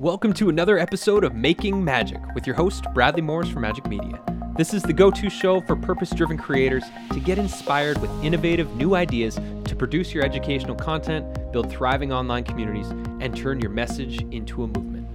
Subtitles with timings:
[0.00, 4.20] Welcome to another episode of Making Magic with your host, Bradley Morris from Majik Media.
[4.56, 6.82] This is the go to show for purpose driven creators
[7.12, 12.42] to get inspired with innovative new ideas to produce your educational content, build thriving online
[12.42, 12.88] communities,
[13.20, 15.06] and turn your message into a movement.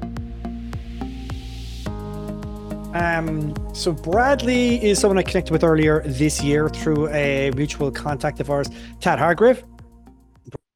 [2.96, 8.40] Um, so Bradley is someone I connected with earlier this year through a mutual contact
[8.40, 8.70] of ours,
[9.02, 9.62] Tad Hargrave.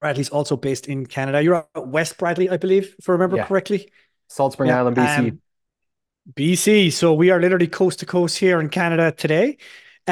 [0.04, 1.42] Bradley's also based in Canada.
[1.42, 3.46] You're at West Bradley, I believe, if I remember yeah.
[3.46, 3.90] correctly.
[4.28, 4.80] Salt Spring yeah.
[4.80, 5.18] Island, BC.
[5.18, 5.42] Um,
[6.34, 6.92] BC.
[6.92, 9.58] So we are literally coast to coast here in Canada today.
[10.06, 10.11] Uh,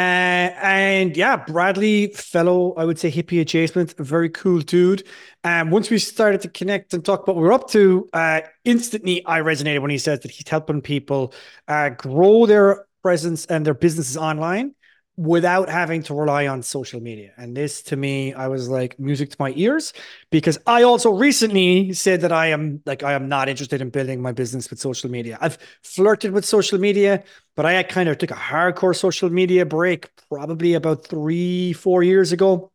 [0.63, 5.05] and yeah, Bradley, fellow, I would say hippie adjacent, a very cool dude.
[5.43, 8.41] And um, once we started to connect and talk about what we're up to, uh,
[8.63, 11.33] instantly I resonated when he says that he's helping people
[11.67, 14.73] uh, grow their presence and their businesses online
[15.21, 17.31] without having to rely on social media.
[17.37, 19.93] And this to me, I was like music to my ears
[20.31, 24.19] because I also recently said that I am like, I am not interested in building
[24.19, 25.37] my business with social media.
[25.39, 27.23] I've flirted with social media,
[27.55, 32.31] but I kind of took a hardcore social media break probably about three, four years
[32.31, 32.71] ago.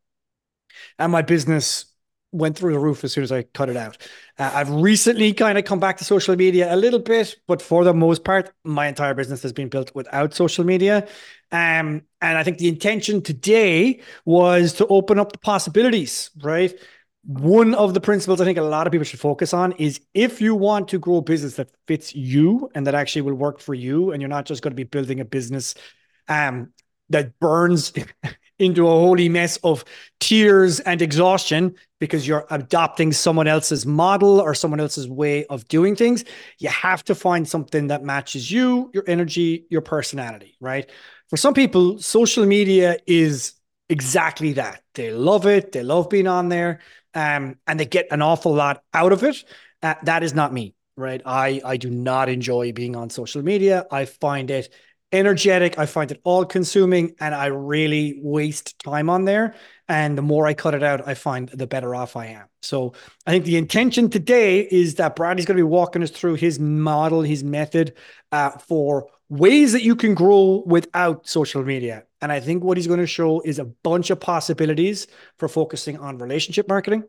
[1.01, 1.87] And my business
[2.37, 3.97] went through the roof as soon as I cut it out.
[4.39, 7.85] Uh, I've recently kind of come back to social media a little bit, but for
[7.85, 11.09] the most part, my entire business has been built without social media.
[11.53, 16.75] Um, and I think the intention today was to open up the possibilities, right?
[17.25, 20.41] One of the principles I think a lot of people should focus on is if
[20.41, 23.75] you want to grow a business that fits you and that actually will work for
[23.75, 25.75] you, and you're not just going to be building a business
[26.29, 26.73] um,
[27.09, 27.93] that burns
[28.59, 29.85] into a holy mess of
[30.21, 35.97] tears and exhaustion because you're adopting someone else's model or someone else's way of doing
[35.97, 36.25] things.
[36.59, 40.91] You have to find something that matches you, your energy, your personality, right?
[41.29, 43.55] For some people, social media is
[43.89, 44.83] exactly that.
[44.95, 46.81] They love it, they love being on there,
[47.15, 49.45] um, and they get an awful lot out of it.
[49.83, 51.21] Uh, that is not me, right?
[51.25, 53.87] I, I do not enjoy being on social media.
[53.91, 54.69] I find it
[55.13, 55.79] energetic.
[55.79, 59.55] I find it all consuming and I really waste time on there.
[59.89, 62.47] And the more I cut it out, I find the better off I am.
[62.63, 62.93] So
[63.27, 66.59] I think the intention today is that Bradley's going to be walking us through his
[66.59, 67.95] model, his method
[68.33, 72.05] uh, for ways that you can grow without social media.
[72.21, 75.07] And I think what he's going to show is a bunch of possibilities
[75.39, 77.05] for focusing on relationship marketing.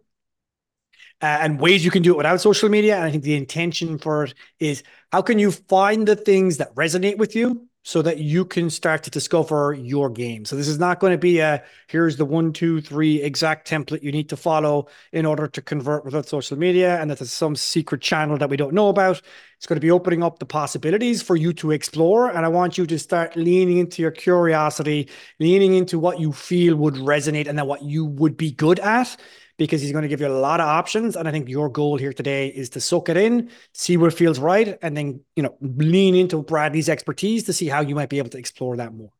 [1.19, 2.95] Uh, and ways you can do it without social media.
[2.95, 6.75] And I think the intention for it is how can you find the things that
[6.75, 10.43] resonate with you so that you can start to discover your game.
[10.43, 14.03] So this is not going to be a here's the one, two, three exact template
[14.03, 17.55] you need to follow in order to convert without social media, and that there's some
[17.55, 19.21] secret channel that we don't know about.
[19.55, 22.29] It's going to be opening up the possibilities for you to explore.
[22.29, 25.07] And I want you to start leaning into your curiosity,
[25.39, 29.15] leaning into what you feel would resonate and then what you would be good at
[29.57, 31.15] because he's going to give you a lot of options.
[31.15, 34.39] And I think your goal here today is to soak it in, see what feels
[34.39, 38.19] right, and then you know lean into Bradley's expertise to see how you might be
[38.19, 39.11] able to explore that more.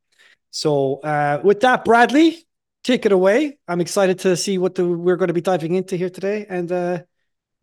[0.52, 2.46] So uh, with that, Bradley,
[2.84, 3.58] take it away.
[3.68, 6.72] I'm excited to see what the, we're going to be diving into here today, and
[6.72, 7.00] uh,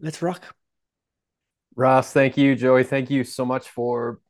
[0.00, 0.54] let's rock.
[1.76, 2.84] Ross, thank you, Joey.
[2.84, 4.20] Thank you so much for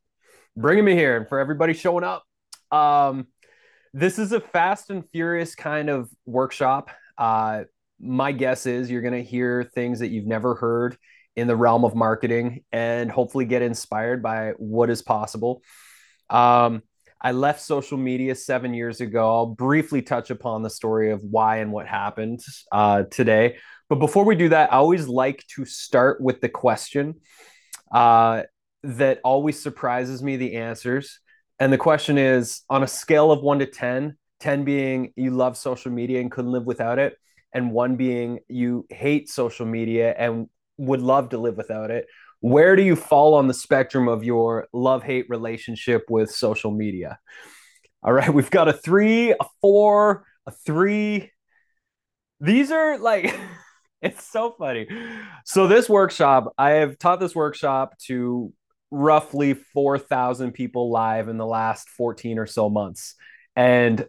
[0.57, 2.23] bringing me here and for everybody showing up.
[2.71, 3.27] Um,
[3.93, 6.89] this is a fast and furious kind of workshop.
[7.17, 7.65] Uh,
[7.99, 10.97] my guess is you're going to hear things that you've never heard
[11.35, 15.61] in the realm of marketing and hopefully get inspired by what is possible.
[16.29, 16.81] Um,
[17.21, 19.33] I left social media seven years ago.
[19.33, 22.41] I'll briefly touch upon the story of why and what happened
[22.71, 23.57] uh, today.
[23.89, 27.15] But before we do that, I always like to start with the question
[27.91, 28.43] uh,
[28.83, 31.19] that always surprises me the answers.
[31.59, 35.57] And the question is on a scale of one to 10, 10 being you love
[35.57, 37.17] social media and couldn't live without it,
[37.55, 42.05] and one being you hate social media and would love to live without it
[42.45, 47.17] where do you fall on the spectrum of your love hate relationship with social media?
[48.03, 51.31] All right we've got a three a four a three.
[52.39, 53.35] These are like
[54.03, 54.87] it's so funny.
[55.43, 58.53] So this workshop i have taught this workshop to
[58.91, 63.15] roughly 4000 people live in the last 14 or so months.
[63.55, 64.05] And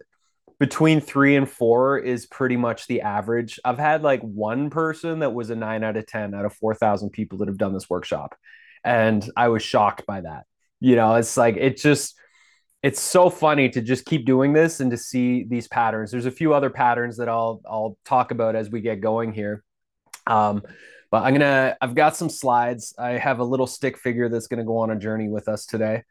[0.58, 3.60] between three and four is pretty much the average.
[3.64, 7.10] I've had like one person that was a nine out of 10 out of 4,000
[7.10, 8.34] people that have done this workshop.
[8.82, 10.44] And I was shocked by that.
[10.80, 12.18] You know, it's like, it just,
[12.82, 16.10] it's so funny to just keep doing this and to see these patterns.
[16.10, 19.62] There's a few other patterns that I'll, I'll talk about as we get going here.
[20.26, 20.62] Um,
[21.10, 22.94] but I'm gonna, I've got some slides.
[22.98, 26.02] I have a little stick figure that's gonna go on a journey with us today.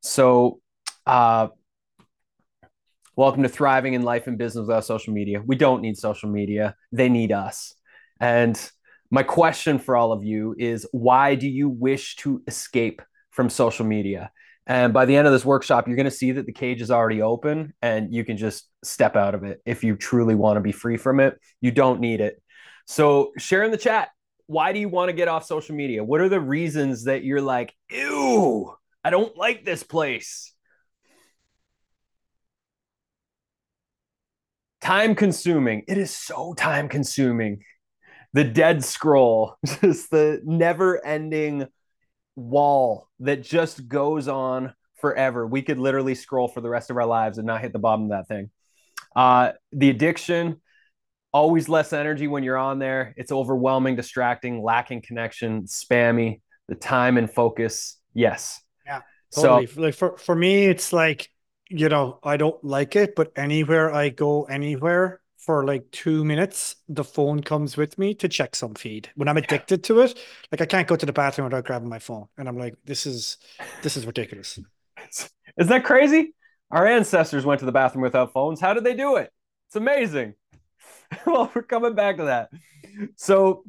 [0.00, 0.60] So,
[1.06, 1.48] uh,
[3.16, 5.40] Welcome to thriving in life and business without social media.
[5.40, 7.72] We don't need social media, they need us.
[8.18, 8.60] And
[9.08, 13.86] my question for all of you is why do you wish to escape from social
[13.86, 14.32] media?
[14.66, 16.90] And by the end of this workshop, you're going to see that the cage is
[16.90, 20.60] already open and you can just step out of it if you truly want to
[20.60, 21.38] be free from it.
[21.60, 22.42] You don't need it.
[22.86, 24.08] So, share in the chat.
[24.46, 26.02] Why do you want to get off social media?
[26.02, 28.74] What are the reasons that you're like, ew,
[29.04, 30.53] I don't like this place?
[34.84, 35.82] Time consuming.
[35.88, 37.64] It is so time consuming
[38.34, 41.68] the dead scroll, just the never ending
[42.36, 45.46] wall that just goes on forever.
[45.46, 48.04] We could literally scroll for the rest of our lives and not hit the bottom
[48.04, 48.50] of that thing.
[49.16, 50.60] Uh, the addiction,
[51.32, 53.14] always less energy when you're on there.
[53.16, 56.42] It's overwhelming, distracting, lacking connection, spammy.
[56.68, 58.60] The time and focus, yes.
[58.84, 59.00] Yeah,
[59.34, 59.66] totally.
[59.66, 61.30] So, like for for me, it's like
[61.68, 66.76] you know I don't like it, but anywhere I go, anywhere, for like two minutes,
[66.88, 69.10] the phone comes with me to check some feed.
[69.14, 70.18] When I'm addicted to it,
[70.50, 73.06] like I can't go to the bathroom without grabbing my phone, and I'm like, this
[73.06, 73.36] is
[73.82, 74.58] this is ridiculous.
[75.56, 76.34] Is that crazy?
[76.70, 78.60] Our ancestors went to the bathroom without phones.
[78.60, 79.30] How did they do it?
[79.68, 80.34] It's amazing.
[81.26, 82.50] well, we're coming back to that.
[83.16, 83.64] So,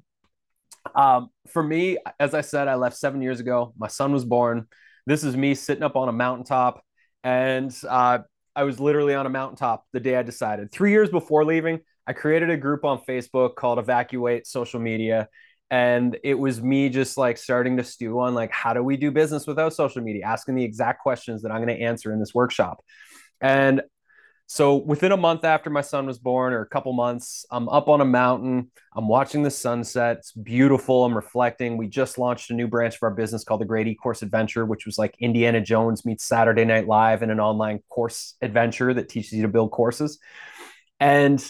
[0.95, 3.73] um, for me, as I said, I left seven years ago.
[3.77, 4.67] My son was born.
[5.05, 6.83] This is me sitting up on a mountaintop,
[7.25, 8.19] and uh,
[8.55, 10.71] I was literally on a mountaintop the day I decided.
[10.71, 15.27] Three years before leaving, I created a group on Facebook called Evacuate Social Media.
[15.71, 19.09] And it was me just like starting to stew on like, how do we do
[19.09, 20.23] business without social media?
[20.23, 22.85] Asking the exact questions that I'm going to answer in this workshop.
[23.41, 23.81] And
[24.47, 27.89] so within a month after my son was born, or a couple months, I'm up
[27.89, 28.69] on a mountain.
[28.95, 30.17] I'm watching the sunset.
[30.17, 31.03] It's beautiful.
[31.03, 31.77] I'm reflecting.
[31.77, 34.85] We just launched a new branch of our business called the Great E-Course Adventure, which
[34.85, 39.33] was like Indiana Jones meets Saturday Night Live in an online course adventure that teaches
[39.33, 40.19] you to build courses.
[40.99, 41.43] And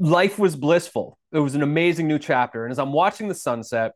[0.00, 1.16] life was blissful.
[1.30, 2.64] It was an amazing new chapter.
[2.64, 3.92] And as I'm watching the sunset,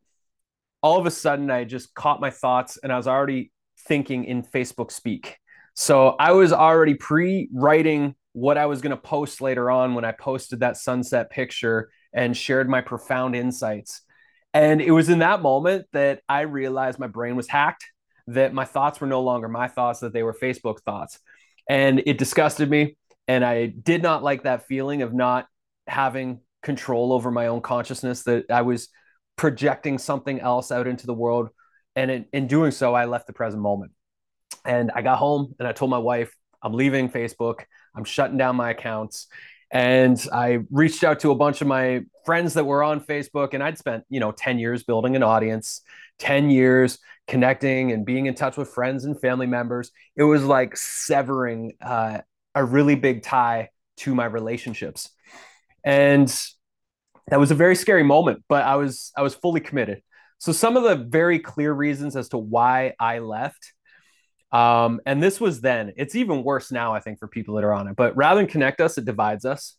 [0.83, 3.50] all of a sudden I just caught my thoughts and I was already
[3.88, 5.38] thinking in Facebook speak
[5.76, 10.06] so I was already pre writing what I was going to post later on when
[10.06, 14.00] I posted that sunset picture and shared my profound insights.
[14.55, 17.84] And it was in that moment that I realized my brain was hacked,
[18.28, 21.19] that my thoughts were no longer my thoughts, that they were Facebook thoughts.
[21.69, 22.96] And it disgusted me.
[23.28, 25.46] And I did not like that feeling of not
[25.87, 28.88] having control over my own consciousness, that I was
[29.37, 31.50] projecting something else out into the world.
[31.94, 33.93] And in, in doing so, I left the present moment.
[34.67, 37.61] And I got home and I told my wife, I'm leaving Facebook.
[37.95, 39.29] I'm shutting down my accounts.
[39.71, 43.63] And I reached out to a bunch of my friends that were on Facebook, and
[43.63, 45.83] I'd spent, you know, 10 years building an audience,
[46.19, 49.91] 10 years connecting and being in touch with friends and family members.
[50.15, 52.19] It was like severing uh,
[52.55, 55.11] a really big tie to my relationships.
[55.85, 56.29] And
[57.29, 60.03] that was a very scary moment, but I was I was fully committed.
[60.39, 63.73] So some of the very clear reasons as to why I left
[64.53, 65.93] um, and this was then.
[65.97, 67.97] It's even worse now, I think, for people that are on it.
[67.97, 69.77] But rather than connect us, it divides us.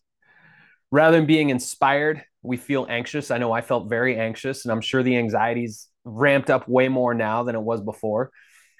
[0.92, 3.32] Rather than being inspired, we feel anxious.
[3.32, 7.14] I know I felt very anxious, and I'm sure the anxiety's ramped up way more
[7.14, 8.32] now than it was before.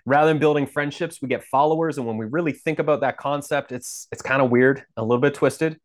[0.06, 1.98] Rather than building friendships, we get followers.
[1.98, 5.22] And when we really think about that concept, it's it's kind of weird, a little
[5.22, 5.80] bit twisted.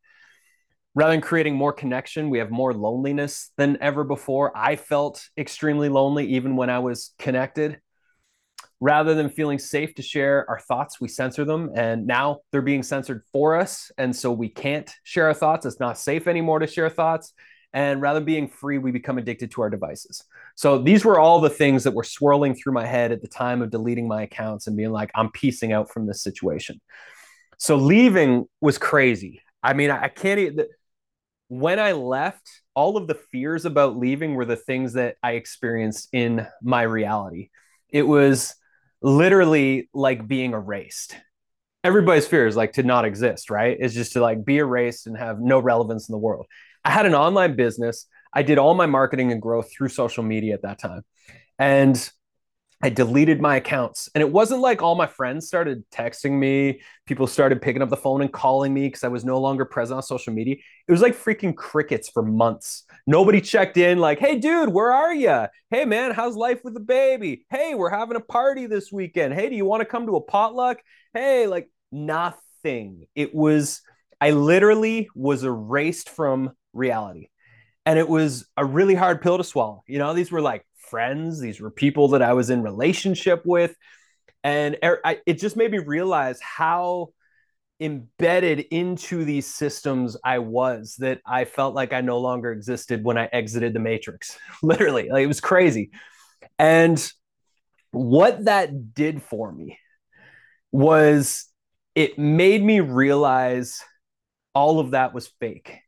[0.94, 4.56] Rather than creating more connection, we have more loneliness than ever before.
[4.56, 7.80] I felt extremely lonely even when I was connected
[8.82, 11.70] rather than feeling safe to share our thoughts, we censor them.
[11.76, 13.92] And now they're being censored for us.
[13.96, 15.64] And so we can't share our thoughts.
[15.64, 17.32] It's not safe anymore to share thoughts.
[17.72, 20.24] And rather than being free, we become addicted to our devices.
[20.56, 23.62] So these were all the things that were swirling through my head at the time
[23.62, 26.80] of deleting my accounts and being like, I'm piecing out from this situation.
[27.58, 29.42] So leaving was crazy.
[29.62, 30.66] I mean, I can't even.
[31.46, 36.08] When I left, all of the fears about leaving were the things that I experienced
[36.12, 37.50] in my reality.
[37.88, 38.56] It was
[39.02, 41.16] literally like being erased.
[41.84, 43.76] Everybody's fear is like to not exist, right?
[43.78, 46.46] Is just to like be erased and have no relevance in the world.
[46.84, 48.06] I had an online business.
[48.32, 51.02] I did all my marketing and growth through social media at that time.
[51.58, 52.10] And
[52.84, 54.08] I deleted my accounts.
[54.12, 56.80] And it wasn't like all my friends started texting me.
[57.06, 59.98] People started picking up the phone and calling me because I was no longer present
[59.98, 60.56] on social media.
[60.88, 62.82] It was like freaking crickets for months.
[63.06, 65.46] Nobody checked in, like, hey, dude, where are you?
[65.70, 67.46] Hey, man, how's life with the baby?
[67.50, 69.32] Hey, we're having a party this weekend.
[69.32, 70.78] Hey, do you want to come to a potluck?
[71.14, 73.06] Hey, like nothing.
[73.14, 73.80] It was,
[74.20, 77.28] I literally was erased from reality.
[77.86, 79.82] And it was a really hard pill to swallow.
[79.88, 81.40] You know, these were like friends.
[81.40, 83.74] These were people that I was in relationship with.
[84.44, 87.14] And er, it just made me realize how
[87.80, 93.16] embedded into these systems I was that I felt like I no longer existed when
[93.16, 94.38] I exited the matrix.
[94.62, 95.92] Literally, like it was crazy.
[96.58, 97.10] And
[97.92, 99.78] what that did for me
[100.72, 101.46] was
[101.94, 103.80] it made me realize
[104.54, 105.78] all of that was fake.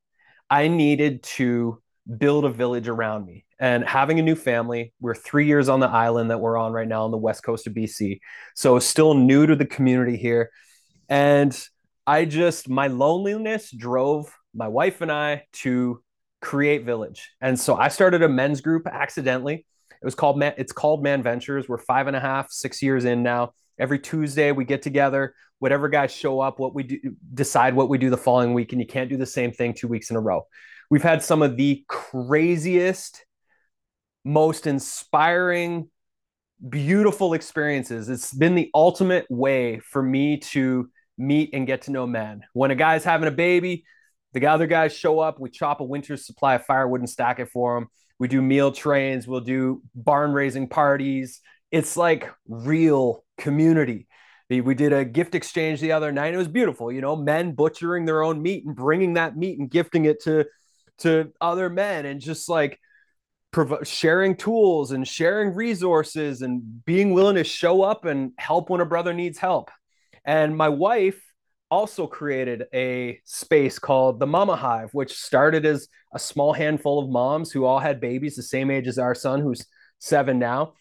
[0.48, 1.82] I needed to
[2.18, 4.92] build a village around me and having a new family.
[5.00, 7.66] We're three years on the island that we're on right now on the west coast
[7.66, 8.20] of BC.
[8.54, 10.50] So still new to the community here.
[11.08, 11.58] And
[12.06, 16.02] I just, my loneliness drove my wife and I to
[16.40, 17.30] create Village.
[17.40, 19.66] And so I started a men's group accidentally.
[19.90, 21.68] It was called, Man, it's called Man Ventures.
[21.68, 23.52] We're five and a half, six years in now.
[23.78, 26.98] Every Tuesday we get together, whatever guys show up, what we do,
[27.32, 28.72] decide what we do the following week.
[28.72, 30.46] And you can't do the same thing two weeks in a row.
[30.90, 33.24] We've had some of the craziest,
[34.24, 35.90] most inspiring,
[36.68, 38.08] beautiful experiences.
[38.08, 40.88] It's been the ultimate way for me to
[41.18, 42.42] meet and get to know men.
[42.52, 43.84] When a guy's having a baby,
[44.32, 45.38] the other guys show up.
[45.38, 47.88] We chop a winter's supply of firewood and stack it for them.
[48.18, 49.26] We do meal trains.
[49.26, 51.40] We'll do barn raising parties.
[51.70, 54.08] It's like real community.
[54.48, 56.34] We did a gift exchange the other night.
[56.34, 56.92] It was beautiful.
[56.92, 60.46] You know, men butchering their own meat and bringing that meat and gifting it to
[60.98, 62.78] to other men, and just like
[63.84, 68.86] sharing tools and sharing resources and being willing to show up and help when a
[68.86, 69.70] brother needs help.
[70.24, 71.20] And my wife
[71.70, 77.10] also created a space called the Mama Hive, which started as a small handful of
[77.10, 79.66] moms who all had babies the same age as our son, who's
[79.98, 80.74] seven now.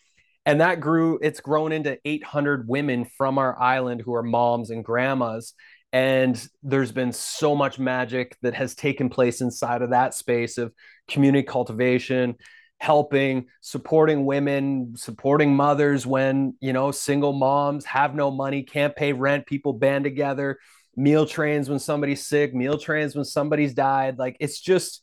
[0.46, 4.84] And that grew, it's grown into 800 women from our island who are moms and
[4.84, 5.54] grandmas.
[5.94, 10.74] And there's been so much magic that has taken place inside of that space of
[11.08, 12.36] community cultivation,
[12.84, 19.14] helping supporting women supporting mothers when you know single moms have no money can't pay
[19.14, 20.58] rent people band together
[20.96, 24.18] meal trains when somebody's sick meal trains when somebody's died.
[24.18, 25.02] Like it's just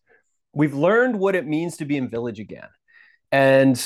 [0.53, 2.69] we've learned what it means to be in village again.
[3.33, 3.83] And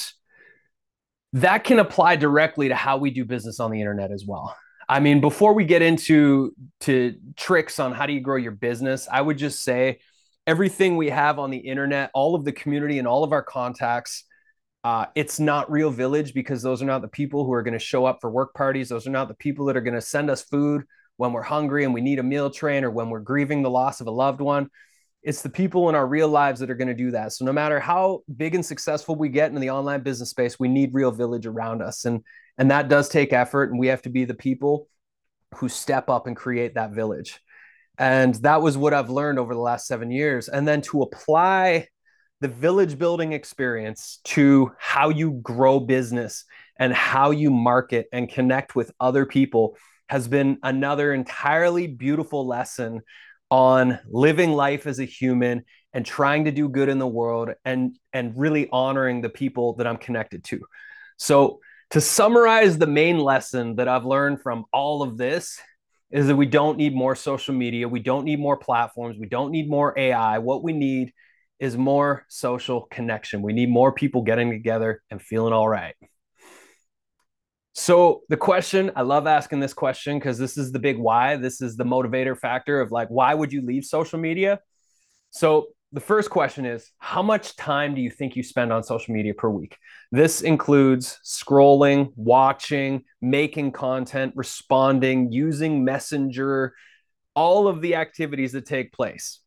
[1.35, 4.57] that can apply directly to how we do business on the internet as well.
[4.89, 9.09] I mean before we get into to tricks on how do you grow your business
[9.11, 10.01] i would just say
[10.47, 14.25] everything we have on the internet, all of the community and all of our contacts,
[14.85, 17.79] uh, it's not real village because those are not the people who are going to
[17.79, 18.91] show up for work parties.
[18.91, 20.85] Those are not the people that are going to send us food
[21.17, 24.01] when we're hungry and we need a meal train or when we're grieving the loss
[24.01, 24.69] of a loved one.
[25.23, 27.33] It's the people in our real lives that are going to do that.
[27.33, 30.69] So no matter how big and successful we get in the online business space, we
[30.69, 32.05] need real village around us.
[32.05, 32.23] And
[32.59, 34.89] and that does take effort and we have to be the people
[35.57, 37.41] who step up and create that village.
[37.99, 40.49] And that was what I've learned over the last seven years.
[40.49, 41.89] And then to apply
[42.41, 46.45] the village building experience to how you grow business
[46.79, 49.77] and how you market and connect with other people
[50.09, 53.01] has been another entirely beautiful lesson
[53.51, 57.97] on living life as a human and trying to do good in the world and
[58.13, 60.61] and really honoring the people that I'm connected to.
[61.17, 61.61] So
[61.91, 65.61] to summarize the main lesson that I've learned from all of this
[66.15, 67.89] is that we don't need more social media.
[67.89, 69.19] We don't need more platforms.
[69.19, 70.39] We don't need more AI.
[70.39, 71.13] What we need
[71.59, 73.43] is more social connection.
[73.43, 75.97] We need more people getting together and feeling all right.
[77.73, 81.35] So, the question I love asking this question because this is the big why.
[81.35, 84.61] This is the motivator factor of like, why would you leave social media?
[85.31, 89.15] So, the first question is How much time do you think you spend on social
[89.15, 89.79] media per week?
[90.11, 96.75] This includes scrolling, watching, making content, responding, using Messenger,
[97.35, 99.39] all of the activities that take place.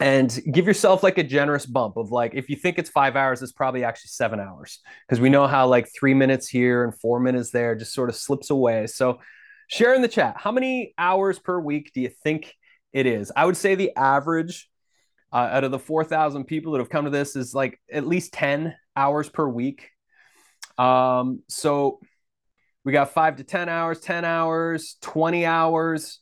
[0.00, 3.40] And give yourself like a generous bump of like, if you think it's five hours,
[3.40, 4.80] it's probably actually seven hours.
[5.06, 8.16] Because we know how like three minutes here and four minutes there just sort of
[8.16, 8.88] slips away.
[8.88, 9.20] So
[9.68, 10.34] share in the chat.
[10.38, 12.54] How many hours per week do you think
[12.92, 13.32] it is?
[13.34, 14.68] I would say the average
[15.32, 18.32] uh, out of the 4,000 people that have come to this is like at least
[18.32, 19.90] 10 hours per week.
[20.76, 22.00] Um, so
[22.84, 26.20] we got five to 10 hours, 10 hours, 20 hours.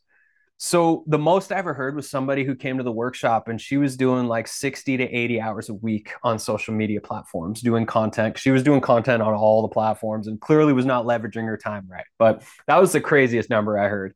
[0.58, 3.76] So the most I ever heard was somebody who came to the workshop and she
[3.76, 8.38] was doing like 60 to 80 hours a week on social media platforms doing content.
[8.38, 11.86] She was doing content on all the platforms and clearly was not leveraging her time
[11.88, 12.06] right.
[12.18, 14.14] But that was the craziest number I heard.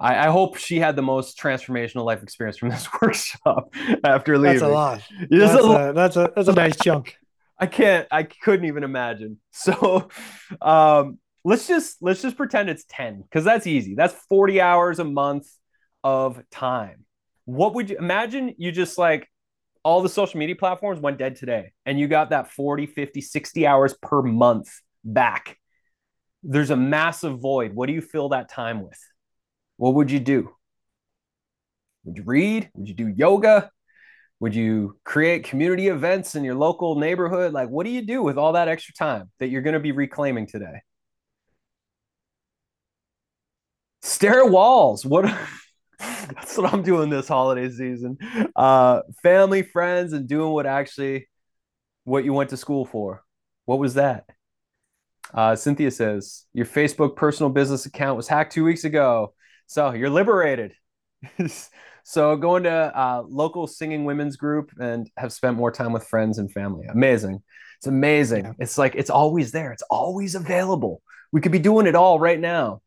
[0.00, 4.60] I, I, hope she had the most transformational life experience from this workshop after leaving.
[4.60, 5.02] That's a lot.
[5.30, 7.16] That's a, a, that's a that's a nice chunk.
[7.58, 8.08] I can't.
[8.10, 9.38] I couldn't even imagine.
[9.54, 10.08] So,
[10.60, 13.94] um, let's just let's just pretend it's ten because that's easy.
[13.94, 15.46] That's forty hours a month
[16.02, 17.04] of time.
[17.44, 18.54] What would you imagine?
[18.58, 19.28] You just like
[19.84, 23.66] all the social media platforms went dead today and you got that 40 50 60
[23.66, 25.58] hours per month back
[26.42, 28.98] there's a massive void what do you fill that time with
[29.76, 30.54] what would you do?
[32.04, 32.70] Would you read?
[32.74, 33.70] Would you do yoga?
[34.40, 37.52] Would you create community events in your local neighborhood?
[37.52, 39.92] Like, what do you do with all that extra time that you're going to be
[39.92, 40.82] reclaiming today?
[44.02, 45.06] Stare at walls.
[45.06, 45.24] What?
[45.98, 48.18] That's what I'm doing this holiday season.
[48.56, 51.28] Uh, family, friends, and doing what actually
[52.04, 53.22] what you went to school for.
[53.64, 54.24] What was that?
[55.32, 59.34] Uh, Cynthia says your Facebook personal business account was hacked two weeks ago,
[59.72, 60.74] so you're liberated.
[62.04, 66.36] so going to uh, local singing women's group and have spent more time with friends
[66.36, 66.86] and family.
[66.88, 67.42] Amazing.
[67.78, 68.44] It's amazing.
[68.44, 68.52] Yeah.
[68.58, 69.72] It's like it's always there.
[69.72, 71.00] It's always available.
[71.32, 72.82] We could be doing it all right now.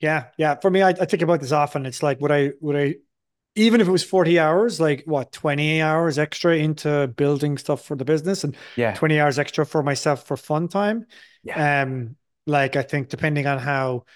[0.00, 0.56] Yeah, yeah.
[0.56, 1.86] For me, I, I think about this often.
[1.86, 2.96] It's like would I would I
[3.54, 7.96] even if it was 40 hours, like what, 20 hours extra into building stuff for
[7.96, 8.94] the business and yeah.
[8.94, 11.06] 20 hours extra for myself for fun time.
[11.44, 11.82] Yeah.
[11.82, 14.06] Um, like I think depending on how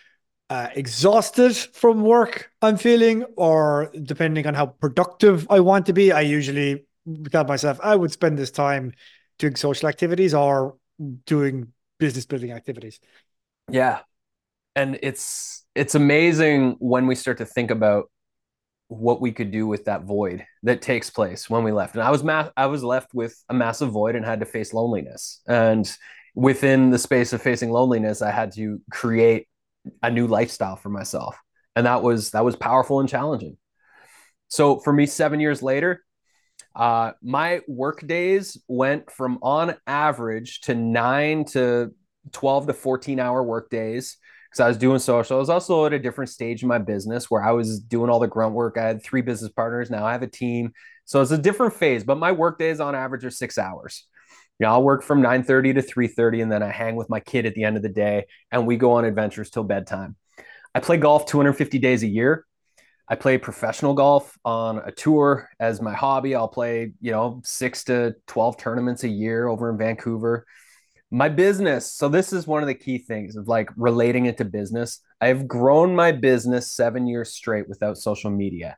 [0.51, 6.13] uh, exhausted from work I'm feeling, or depending on how productive I want to be,
[6.13, 6.85] I usually
[7.31, 8.93] tell myself I would spend this time
[9.39, 10.77] doing social activities or
[11.27, 13.01] doing business building activities.
[13.71, 14.01] Yeah.
[14.77, 18.11] And it's it's amazing when we start to think about
[18.89, 21.95] what we could do with that void that takes place when we left.
[21.95, 24.75] And I was ma- I was left with a massive void and had to face
[24.75, 25.41] loneliness.
[25.47, 25.91] And
[26.35, 29.49] within the space of facing loneliness, I had to create
[30.03, 31.37] a new lifestyle for myself.
[31.77, 33.57] And that was that was powerful and challenging.
[34.49, 36.05] So for me, seven years later,
[36.77, 41.93] uh, my work days went from on average to nine to
[42.33, 44.17] 12 to 14 hour work days
[44.51, 45.37] because I was doing social.
[45.37, 48.21] I was also at a different stage in my business where I was doing all
[48.21, 48.77] the grunt work.
[48.79, 49.91] I had three business partners.
[49.91, 50.73] Now I have a team.
[51.05, 54.07] So it's a different phase, but my work days on average are six hours.
[54.59, 57.47] You know, I'll work from 9:30 to 3:30 and then I hang with my kid
[57.47, 60.17] at the end of the day and we go on adventures till bedtime.
[60.75, 62.47] I play golf 250 days a year.
[63.07, 66.35] I play professional golf on a tour as my hobby.
[66.35, 70.47] I'll play, you know, 6 to 12 tournaments a year over in Vancouver
[71.15, 74.45] my business so this is one of the key things of like relating it to
[74.45, 78.77] business i've grown my business seven years straight without social media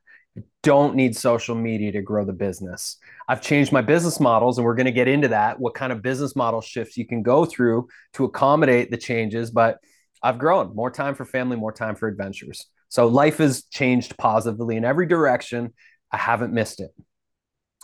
[0.62, 4.74] don't need social media to grow the business i've changed my business models and we're
[4.74, 7.88] going to get into that what kind of business model shifts you can go through
[8.12, 9.78] to accommodate the changes but
[10.22, 14.76] i've grown more time for family more time for adventures so life has changed positively
[14.76, 15.72] in every direction
[16.12, 16.90] i haven't missed it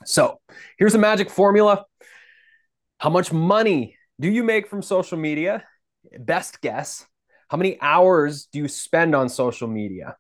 [0.05, 0.41] so
[0.79, 1.85] here's a magic formula
[3.03, 5.65] how much money do you make from social media?
[6.21, 7.05] Best guess.
[7.49, 10.17] How many hours do you spend on social media?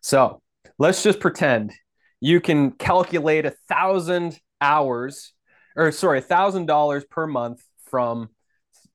[0.00, 0.40] So
[0.82, 1.72] let's just pretend
[2.20, 5.32] you can calculate a thousand hours,
[5.76, 8.30] or sorry, a thousand dollars per month from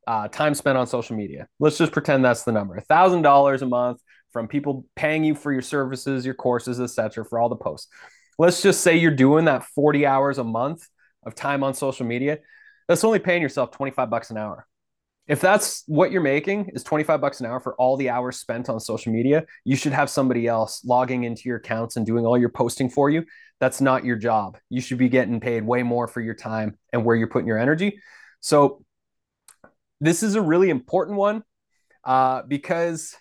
[0.05, 1.47] uh, time spent on social media.
[1.61, 2.75] Let's just pretend that's the number.
[2.75, 4.01] A thousand dollars a month
[4.33, 7.87] from people paying you for your services, your courses, etc., for all the posts.
[8.37, 10.85] Let's just say you're doing that 40 hours a month
[11.23, 12.39] of time on social media
[12.89, 14.67] that's only paying yourself 25 bucks an hour.
[15.27, 18.69] If that's what you're making is 25 bucks an hour for all the hours spent
[18.69, 22.37] on social media, you should have somebody else logging into your accounts and doing all
[22.37, 23.25] your posting for you.
[23.59, 24.57] That's not your job.
[24.69, 27.59] You should be getting paid way more for your time and where you're putting your
[27.59, 27.99] energy.
[28.39, 28.83] So
[29.99, 31.43] this is a really important one
[32.05, 33.15] uh, because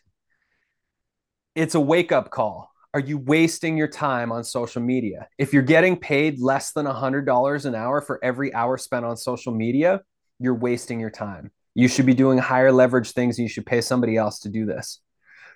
[1.54, 5.28] it's a wake up call are you wasting your time on social media?
[5.36, 9.52] If you're getting paid less than $100 an hour for every hour spent on social
[9.52, 10.00] media,
[10.38, 11.50] you're wasting your time.
[11.78, 14.64] You should be doing higher leverage things and you should pay somebody else to do
[14.64, 14.98] this.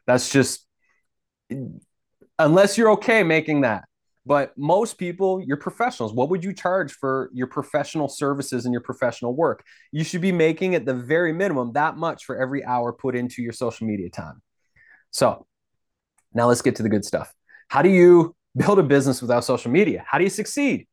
[0.07, 0.67] That's just,
[2.39, 3.85] unless you're okay making that.
[4.27, 6.13] But most people, you're professionals.
[6.13, 9.65] What would you charge for your professional services and your professional work?
[9.93, 13.41] You should be making at the very minimum that much for every hour put into
[13.41, 14.43] your social media time.
[15.11, 15.47] So
[16.35, 17.33] now let's get to the good stuff.
[17.69, 20.05] How do you build a business without social media?
[20.07, 20.87] How do you succeed?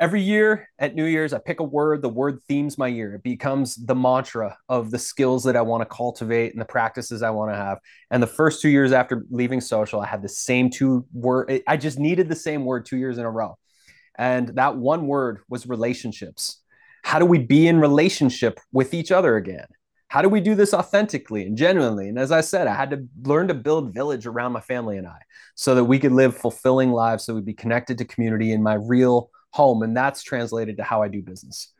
[0.00, 2.00] Every year at New Year's, I pick a word.
[2.00, 3.16] The word themes my year.
[3.16, 7.22] It becomes the mantra of the skills that I want to cultivate and the practices
[7.22, 7.80] I want to have.
[8.10, 11.62] And the first two years after leaving social, I had the same two word.
[11.66, 13.58] I just needed the same word two years in a row.
[14.16, 16.62] And that one word was relationships.
[17.02, 19.66] How do we be in relationship with each other again?
[20.10, 22.08] how do we do this authentically and genuinely?
[22.08, 25.06] And as I said, I had to learn to build village around my family and
[25.06, 25.18] I
[25.54, 28.74] so that we could live fulfilling lives, so we'd be connected to community in my
[28.74, 29.82] real home.
[29.82, 31.72] And that's translated to how I do business.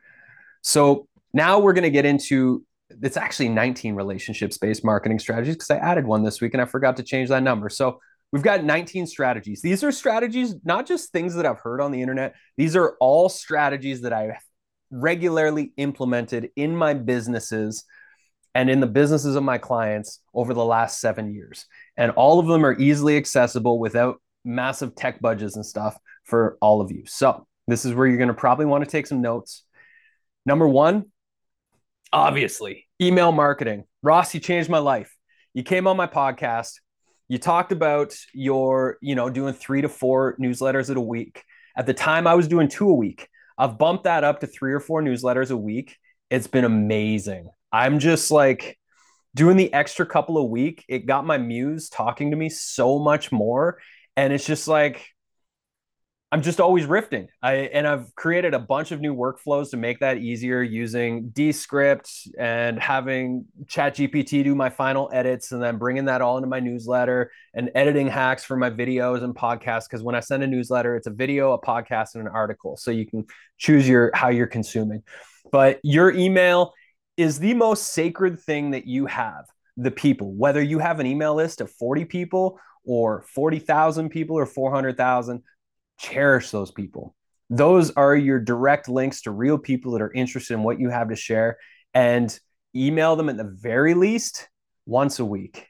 [0.61, 2.65] So now we're going to get into
[3.01, 6.65] it's actually 19 relationships based marketing strategies because I added one this week and I
[6.65, 7.69] forgot to change that number.
[7.69, 7.99] So
[8.31, 9.61] we've got 19 strategies.
[9.61, 13.29] These are strategies, not just things that I've heard on the internet, these are all
[13.29, 14.37] strategies that I
[14.91, 17.85] regularly implemented in my businesses
[18.53, 21.65] and in the businesses of my clients over the last seven years.
[21.95, 26.81] And all of them are easily accessible without massive tech budgets and stuff for all
[26.81, 27.03] of you.
[27.05, 29.63] So, this is where you're going to probably want to take some notes.
[30.45, 31.05] Number one,
[32.11, 33.85] obviously, email marketing.
[34.03, 35.15] Ross, you changed my life.
[35.53, 36.79] You came on my podcast.
[37.27, 41.43] You talked about your, you know, doing three to four newsletters at a week.
[41.77, 43.29] At the time, I was doing two a week.
[43.57, 45.97] I've bumped that up to three or four newsletters a week.
[46.29, 47.49] It's been amazing.
[47.71, 48.77] I'm just like
[49.33, 50.83] doing the extra couple a week.
[50.89, 53.79] It got my muse talking to me so much more.
[54.17, 55.10] And it's just like,
[56.33, 57.27] I'm just always riffing.
[57.43, 62.09] I and I've created a bunch of new workflows to make that easier using Descript
[62.39, 67.31] and having ChatGPT do my final edits and then bringing that all into my newsletter
[67.53, 71.07] and editing hacks for my videos and podcasts because when I send a newsletter it's
[71.07, 72.77] a video, a podcast and an article.
[72.77, 73.25] So you can
[73.57, 75.03] choose your how you're consuming.
[75.51, 76.73] But your email
[77.17, 79.45] is the most sacred thing that you have.
[79.75, 84.45] The people, whether you have an email list of 40 people or 40,000 people or
[84.45, 85.43] 400,000,
[86.01, 87.15] cherish those people.
[87.49, 91.09] Those are your direct links to real people that are interested in what you have
[91.09, 91.57] to share
[91.93, 92.37] and
[92.75, 94.49] email them at the very least
[94.85, 95.67] once a week.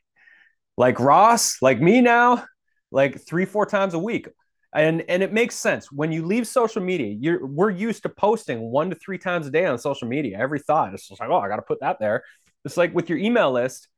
[0.78, 2.46] Like Ross, like me now,
[2.91, 4.28] like three, four times a week.
[4.74, 7.13] And and it makes sense when you leave social media.
[7.20, 10.38] You're we're used to posting one to three times a day on social media.
[10.39, 12.24] Every thought, it's just like, oh, I got to put that there.
[12.63, 13.89] It's like with your email list,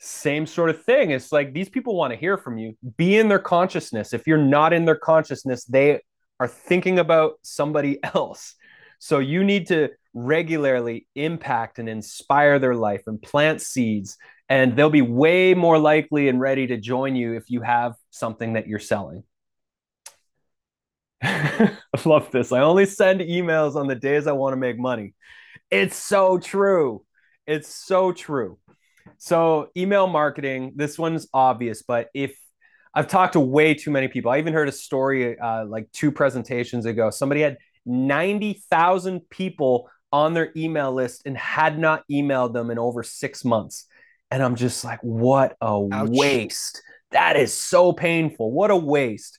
[0.00, 1.10] same sort of thing.
[1.10, 2.76] It's like these people want to hear from you.
[2.96, 4.14] Be in their consciousness.
[4.14, 6.00] If you're not in their consciousness, they
[6.40, 8.54] are thinking about somebody else.
[8.98, 14.16] So you need to regularly impact and inspire their life and plant seeds.
[14.48, 18.54] And they'll be way more likely and ready to join you if you have something
[18.54, 19.22] that you're selling.
[21.22, 22.52] I love this.
[22.52, 25.14] I only send emails on the days I want to make money.
[25.70, 27.04] It's so true.
[27.46, 28.58] It's so true.
[29.18, 32.34] So, email marketing, this one's obvious, but if
[32.94, 36.10] I've talked to way too many people, I even heard a story uh, like two
[36.10, 37.10] presentations ago.
[37.10, 43.02] Somebody had 90,000 people on their email list and had not emailed them in over
[43.02, 43.86] six months.
[44.30, 46.08] And I'm just like, what a Ouch.
[46.10, 46.82] waste.
[47.12, 48.50] That is so painful.
[48.50, 49.38] What a waste.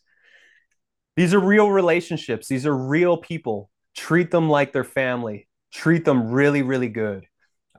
[1.17, 3.69] These are real relationships, these are real people.
[3.95, 7.25] Treat them like their family, treat them really, really good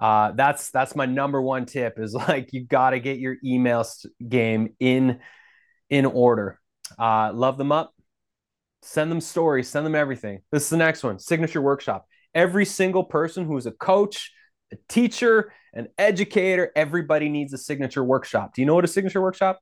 [0.03, 3.87] uh, that's that's my number one tip is like you got to get your email
[4.29, 5.21] game in
[5.89, 6.59] in order.
[6.99, 7.95] Uh, love them up.
[8.83, 10.41] Send them stories send them everything.
[10.51, 12.07] This is the next one signature workshop.
[12.35, 14.33] Every single person who is a coach
[14.73, 18.55] a teacher an educator everybody needs a signature workshop.
[18.55, 19.61] Do you know what a signature workshop?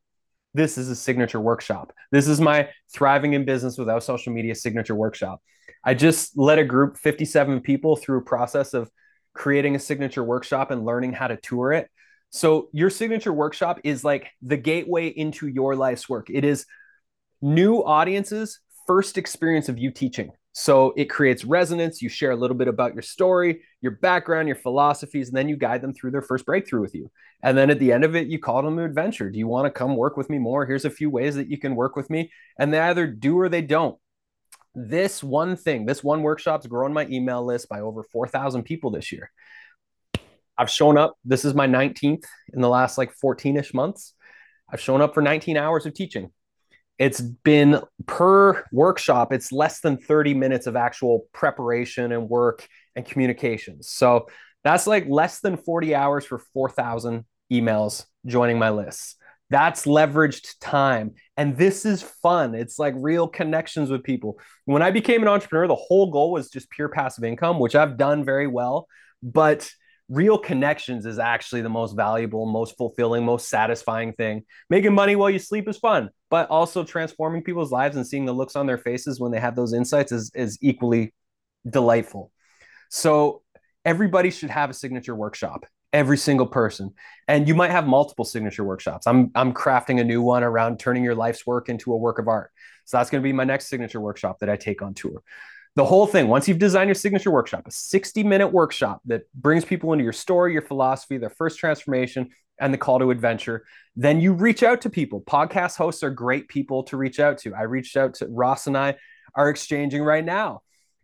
[0.54, 1.92] This is a signature workshop.
[2.12, 5.42] This is my thriving in business without social media signature workshop.
[5.84, 8.90] I just led a group 57 people through a process of
[9.34, 11.90] creating a signature workshop and learning how to tour it.
[12.30, 16.28] So, your signature workshop is like the gateway into your life's work.
[16.30, 16.64] It is
[17.42, 20.30] new audiences' first experience of you teaching.
[20.52, 22.00] So, it creates resonance.
[22.00, 25.56] You share a little bit about your story, your background, your philosophies, and then you
[25.56, 27.10] guide them through their first breakthrough with you.
[27.42, 29.30] And then at the end of it, you call them an adventure.
[29.30, 30.66] Do you want to come work with me more?
[30.66, 32.30] Here's a few ways that you can work with me.
[32.58, 33.98] And they either do or they don't
[34.74, 39.12] this one thing, this one workshop's grown my email list by over 4,000 people this
[39.12, 39.30] year.
[40.56, 41.14] I've shown up.
[41.24, 44.14] This is my 19th in the last like 14 ish months.
[44.70, 46.30] I've shown up for 19 hours of teaching.
[46.98, 53.06] It's been per workshop, it's less than 30 minutes of actual preparation and work and
[53.06, 53.88] communications.
[53.88, 54.26] So
[54.64, 59.16] that's like less than 40 hours for 4,000 emails joining my list.
[59.50, 61.14] That's leveraged time.
[61.36, 62.54] And this is fun.
[62.54, 64.38] It's like real connections with people.
[64.64, 67.96] When I became an entrepreneur, the whole goal was just pure passive income, which I've
[67.96, 68.86] done very well.
[69.22, 69.70] But
[70.08, 74.44] real connections is actually the most valuable, most fulfilling, most satisfying thing.
[74.68, 78.32] Making money while you sleep is fun, but also transforming people's lives and seeing the
[78.32, 81.12] looks on their faces when they have those insights is, is equally
[81.68, 82.30] delightful.
[82.88, 83.42] So
[83.84, 86.92] everybody should have a signature workshop every single person.
[87.28, 89.06] And you might have multiple signature workshops.
[89.06, 92.28] I'm i'm crafting a new one around turning your life's work into a work of
[92.28, 92.50] art.
[92.84, 95.22] So that's going to be my next signature workshop that i take on tour.
[95.76, 99.64] The whole thing once you've designed your signature workshop a 60 minute workshop that brings
[99.64, 103.64] people into your story your philosophy their first transformation and the call to adventure
[103.96, 105.20] then you reach out to people.
[105.20, 107.54] Podcast hosts are great people to reach out to.
[107.54, 108.96] I reached out to ross and i
[109.34, 110.62] are exchanging right now.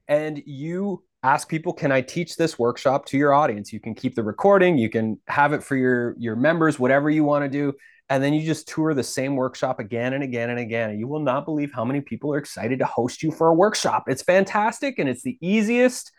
[0.08, 4.14] And you ask people can i teach this workshop to your audience you can keep
[4.14, 7.72] the recording you can have it for your your members whatever you want to do
[8.08, 11.08] and then you just tour the same workshop again and again and again and you
[11.08, 14.22] will not believe how many people are excited to host you for a workshop it's
[14.22, 16.12] fantastic and it's the easiest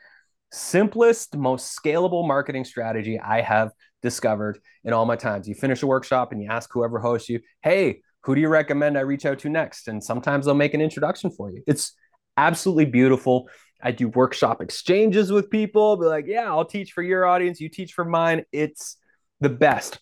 [0.52, 5.88] simplest most scalable marketing strategy i have discovered in all my times you finish a
[5.88, 9.40] workshop and you ask whoever hosts you hey who do you recommend I reach out
[9.40, 9.88] to next?
[9.88, 11.64] And sometimes they'll make an introduction for you.
[11.66, 11.94] It's
[12.36, 13.48] absolutely beautiful.
[13.82, 17.70] I do workshop exchanges with people, be like, yeah, I'll teach for your audience, you
[17.70, 18.46] teach for mine.
[18.52, 18.98] It's
[19.40, 20.00] the best.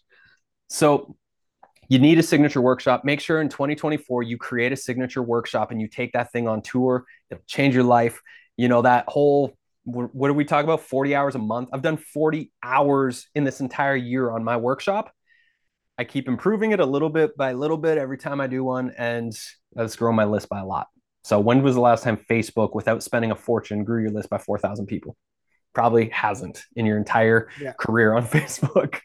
[0.70, 1.16] So
[1.88, 3.04] you need a signature workshop.
[3.06, 6.62] Make sure in 2024 you create a signature workshop and you take that thing on
[6.62, 7.06] tour.
[7.30, 8.22] It'll change your life.
[8.58, 11.98] You know, that whole what do we talk about 40 hours a month i've done
[11.98, 15.14] 40 hours in this entire year on my workshop
[15.98, 18.92] i keep improving it a little bit by little bit every time i do one
[18.98, 19.34] and
[19.74, 20.88] that's grown my list by a lot
[21.26, 24.38] so when was the last time facebook without spending a fortune grew your list by
[24.38, 25.16] 4000 people
[25.74, 27.74] probably hasn't in your entire yeah.
[27.74, 29.00] career on facebook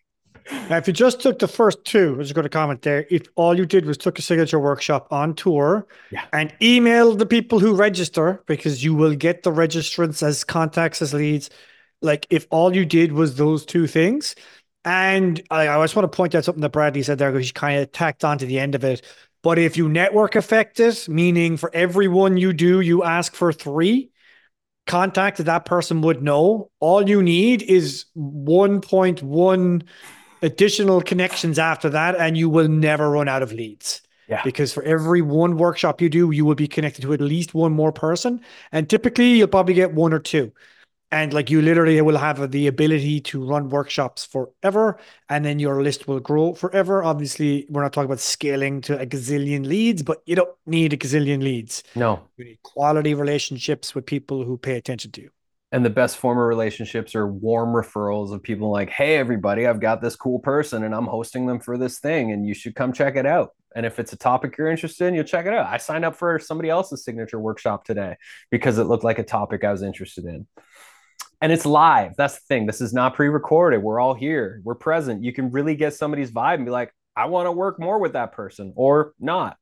[0.69, 3.07] now, if you just took the first two, I was going to comment there.
[3.11, 6.25] If all you did was took a signature workshop on tour yeah.
[6.33, 11.15] and emailed the people who register, because you will get the registrants as contacts as
[11.15, 11.51] leads.
[12.03, 14.35] Like if all you did was those two things,
[14.85, 17.53] and I, I just want to point out something that Bradley said there, because he
[17.53, 19.03] kind of tacked on to the end of it.
[19.43, 23.53] But if you network effect it, meaning for every one you do, you ask for
[23.53, 24.11] three
[24.87, 26.71] contacts that that person would know.
[26.81, 29.83] All you need is 1.1
[30.43, 34.03] additional connections after that, and you will never run out of leads.
[34.29, 34.43] Yeah.
[34.45, 37.73] Because for every one workshop you do, you will be connected to at least one
[37.73, 38.41] more person.
[38.71, 40.53] And typically you'll probably get one or two.
[41.13, 44.99] And like you literally will have the ability to run workshops forever.
[45.29, 47.03] And then your list will grow forever.
[47.03, 50.97] Obviously, we're not talking about scaling to a gazillion leads, but you don't need a
[50.97, 51.83] gazillion leads.
[51.97, 52.21] No.
[52.37, 55.31] You need quality relationships with people who pay attention to you
[55.73, 59.81] and the best form of relationships are warm referrals of people like hey everybody i've
[59.81, 62.93] got this cool person and i'm hosting them for this thing and you should come
[62.93, 65.67] check it out and if it's a topic you're interested in you'll check it out
[65.67, 68.17] i signed up for somebody else's signature workshop today
[68.51, 70.47] because it looked like a topic i was interested in
[71.41, 72.13] and it's live.
[72.17, 72.67] That's the thing.
[72.67, 73.83] This is not pre-recorded.
[73.83, 74.61] We're all here.
[74.65, 75.25] We're present.
[75.25, 78.13] You can really get somebody's vibe and be like i want to work more with
[78.13, 79.57] that person or not.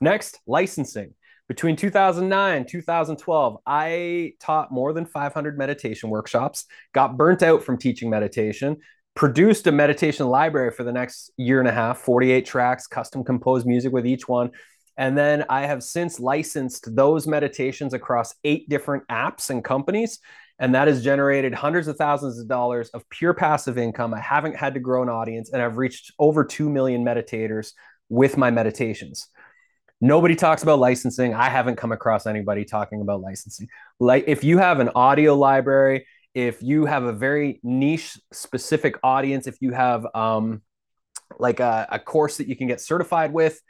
[0.00, 1.14] Next licensing.
[1.48, 8.08] Between 2009 2012 i taught more than 500 meditation workshops got burnt out from teaching
[8.08, 8.76] meditation
[9.16, 13.66] produced a meditation library for the next year and a half 48 tracks custom composed
[13.66, 14.52] music with each one.
[14.96, 20.20] And then i have since licensed those meditations across eight different apps and companies
[20.60, 24.54] and that has generated hundreds of thousands of dollars of pure passive income i haven't
[24.54, 27.72] had to grow an audience and i've reached over 2 million meditators
[28.08, 29.28] with my meditations
[30.00, 31.34] Nobody talks about licensing.
[31.34, 33.68] I haven't come across anybody talking about licensing.
[33.98, 39.46] Like if you have an audio library, if you have a very niche specific audience,
[39.46, 40.62] if you have um,
[41.38, 43.60] like a, a course that you can get certified with,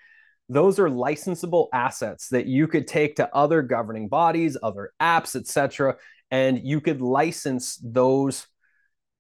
[0.48, 5.96] those are licensable assets that you could take to other governing bodies, other apps, etc.,
[6.30, 8.46] and you could license those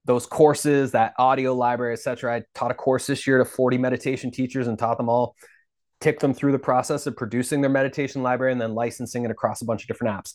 [0.06, 2.36] those courses, that audio library, etc.
[2.36, 5.36] I taught a course this year to 40 meditation teachers and taught them all
[6.00, 9.62] tick them through the process of producing their meditation library and then licensing it across
[9.62, 10.34] a bunch of different apps.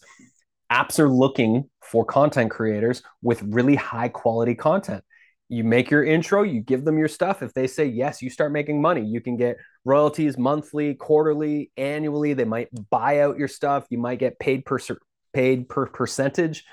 [0.71, 5.03] Apps are looking for content creators with really high quality content.
[5.47, 7.43] You make your intro, you give them your stuff.
[7.43, 9.05] If they say yes, you start making money.
[9.05, 12.33] You can get royalties monthly, quarterly, annually.
[12.33, 13.85] They might buy out your stuff.
[13.89, 14.79] You might get paid per
[15.35, 16.63] paid per percentage.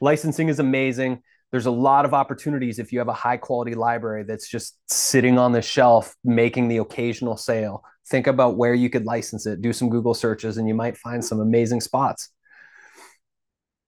[0.00, 1.22] Licensing is amazing.
[1.50, 5.38] There's a lot of opportunities if you have a high quality library that's just sitting
[5.38, 9.72] on the shelf making the occasional sale think about where you could license it, do
[9.72, 12.30] some Google searches, and you might find some amazing spots.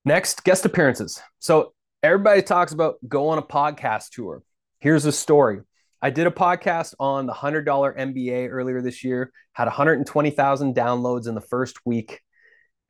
[0.05, 1.20] Next, guest appearances.
[1.38, 1.72] So
[2.03, 4.42] everybody talks about go on a podcast tour.
[4.79, 5.61] Here's a story.
[6.01, 11.35] I did a podcast on the $100 MBA earlier this year, had 120,000 downloads in
[11.35, 12.20] the first week.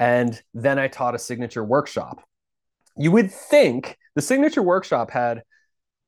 [0.02, 2.24] And then I taught a signature workshop.
[2.96, 5.44] You would think the signature workshop had,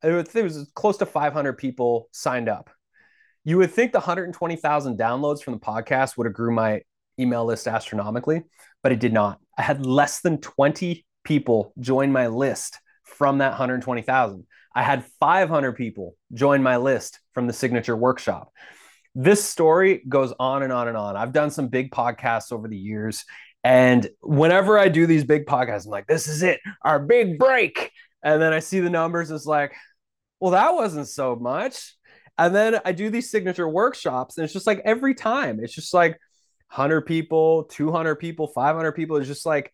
[0.03, 2.71] it was close to 500 people signed up.
[3.45, 6.81] You would think the 120,000 downloads from the podcast would have grew my
[7.21, 8.43] email list astronomically,
[8.83, 9.39] but it did not.
[9.57, 14.45] I had less than 20 people join my list from that 120,000.
[14.75, 18.53] I had 500 people join my list from the signature workshop.
[19.15, 21.17] This story goes on and on and on.
[21.17, 23.25] I've done some big podcasts over the years.
[23.65, 27.91] And whenever I do these big podcasts, I'm like, this is it, our big break.
[28.23, 29.75] And then I see the numbers, it's like,
[30.39, 31.97] well, that wasn't so much.
[32.37, 35.95] And then I do these signature workshops, and it's just like every time, it's just
[35.95, 36.13] like
[36.69, 39.17] 100 people, 200 people, 500 people.
[39.17, 39.73] It's just like,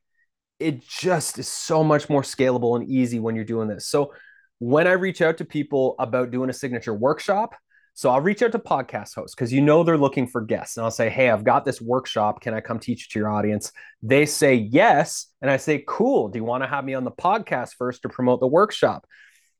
[0.59, 3.88] it just is so much more scalable and easy when you're doing this.
[3.88, 4.12] So
[4.59, 7.55] when I reach out to people about doing a signature workshop,
[7.94, 10.76] so I'll reach out to podcast hosts because you know they're looking for guests.
[10.76, 12.40] And I'll say, Hey, I've got this workshop.
[12.40, 13.72] Can I come teach it to your audience?
[14.03, 15.26] They say yes.
[15.42, 16.29] And I say, Cool.
[16.29, 19.07] Do you want to have me on the podcast first to promote the workshop?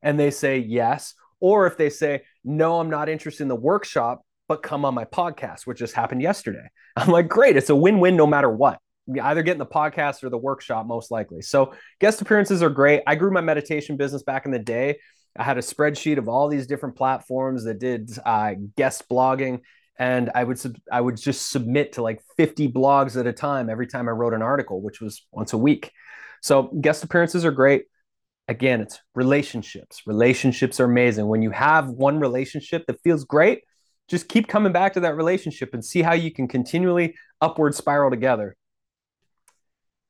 [0.01, 1.13] And they say yes.
[1.41, 5.05] Or if they say, no, I'm not interested in the workshop, but come on my
[5.05, 6.67] podcast, which just happened yesterday.
[6.95, 8.79] I'm like, great, it's a win win no matter what.
[9.07, 11.41] You either get in the podcast or the workshop, most likely.
[11.41, 13.01] So, guest appearances are great.
[13.07, 14.99] I grew my meditation business back in the day.
[15.37, 19.61] I had a spreadsheet of all these different platforms that did uh, guest blogging,
[19.97, 23.69] and I would sub- I would just submit to like 50 blogs at a time
[23.69, 25.91] every time I wrote an article, which was once a week.
[26.41, 27.85] So guest appearances are great.
[28.47, 30.01] Again, it's relationships.
[30.05, 31.27] Relationships are amazing.
[31.27, 33.61] When you have one relationship that feels great,
[34.09, 38.09] just keep coming back to that relationship and see how you can continually upward spiral
[38.09, 38.57] together.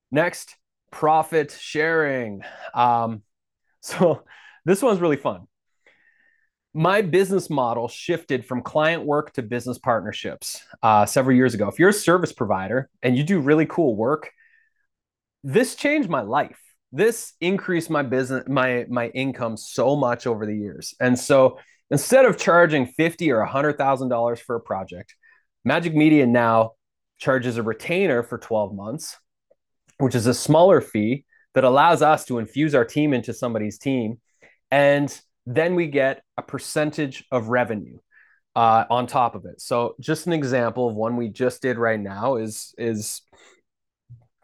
[0.09, 0.55] Next,
[0.89, 2.41] profit sharing.
[2.73, 3.21] Um,
[3.81, 4.23] so
[4.65, 5.47] this one's really fun.
[6.73, 11.67] My business model shifted from client work to business partnerships uh, several years ago.
[11.67, 14.31] If you're a service provider and you do really cool work,
[15.43, 16.59] this changed my life.
[16.93, 20.93] This increased my business, my my income so much over the years.
[20.99, 25.15] And so instead of charging fifty or hundred thousand dollars for a project,
[25.67, 26.71] Majik Media now
[27.17, 29.15] charges a retainer for 12 months,
[29.99, 34.19] which is a smaller fee that allows us to infuse our team into somebody's team.
[34.71, 37.99] And then we get a percentage of revenue
[38.55, 39.61] uh, on top of it.
[39.61, 43.21] So just an example of one we just did right now is is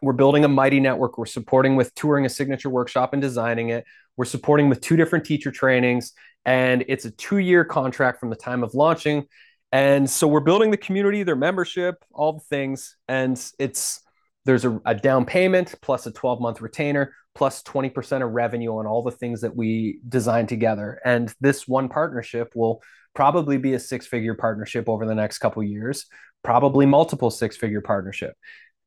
[0.00, 1.18] we're building a mighty network.
[1.18, 3.84] We're supporting with touring a signature workshop and designing it.
[4.16, 6.12] We're supporting with two different teacher trainings,
[6.44, 9.26] and it's a two year contract from the time of launching.
[9.70, 12.96] And so we're building the community, their membership, all the things.
[13.06, 14.00] And it's
[14.48, 18.86] there's a, a down payment plus a 12 month retainer plus 20% of revenue on
[18.86, 20.98] all the things that we design together.
[21.04, 22.82] And this one partnership will
[23.14, 26.06] probably be a six figure partnership over the next couple years,
[26.42, 28.38] probably multiple six figure partnership.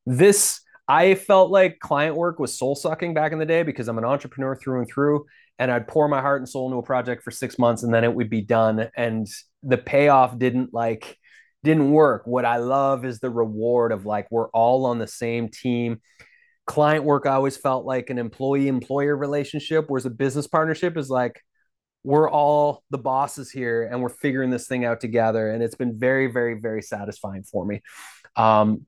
[0.04, 3.98] This I felt like client work was soul sucking back in the day because I'm
[3.98, 5.26] an entrepreneur through and through.
[5.60, 8.02] And I'd pour my heart and soul into a project for six months and then
[8.02, 8.90] it would be done.
[8.96, 9.28] And
[9.62, 11.16] the payoff didn't like,
[11.64, 12.26] didn't work.
[12.26, 16.00] What I love is the reward of like, we're all on the same team.
[16.66, 21.10] Client work, I always felt like an employee employer relationship, whereas a business partnership is
[21.10, 21.40] like,
[22.04, 25.50] we're all the bosses here and we're figuring this thing out together.
[25.50, 27.82] And it's been very, very, very satisfying for me.
[28.36, 28.86] Um,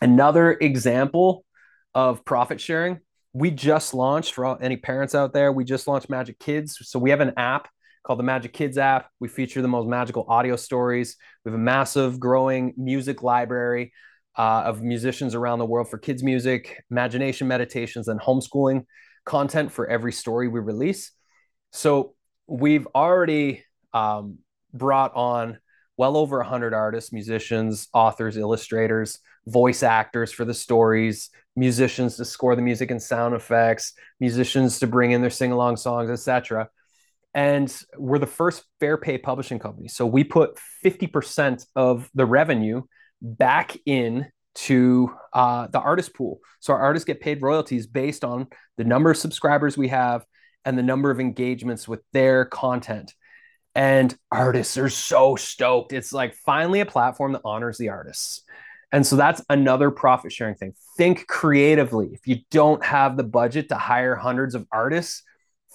[0.00, 1.46] Another example
[1.94, 3.00] of profit sharing,
[3.32, 6.78] we just launched for any parents out there, we just launched Majik Kids.
[6.82, 7.68] So we have an app
[8.04, 9.10] called the Majik Kids app.
[9.18, 11.16] We feature the most magical audio stories.
[11.44, 13.92] We have a massive, growing music library
[14.36, 18.84] uh, of musicians around the world for kids' music, imagination meditations, and homeschooling
[19.24, 21.12] content for every story we release.
[21.72, 22.14] So
[22.46, 24.38] we've already um,
[24.72, 25.58] brought on
[25.96, 32.56] well over 100 artists, musicians, authors, illustrators, voice actors for the stories, musicians to score
[32.56, 36.68] the music and sound effects, musicians to bring in their sing along songs, etc.
[37.34, 39.88] And we're the first fair pay publishing company.
[39.88, 42.82] So we put 50% of the revenue
[43.20, 46.38] back in to uh, the artist pool.
[46.60, 50.24] So our artists get paid royalties based on the number of subscribers we have
[50.64, 53.14] and the number of engagements with their content.
[53.74, 55.92] And artists are so stoked.
[55.92, 58.42] It's like finally a platform that honors the artists.
[58.92, 60.74] And so that's another profit sharing thing.
[60.96, 62.10] Think creatively.
[62.12, 65.24] If you don't have the budget to hire hundreds of artists,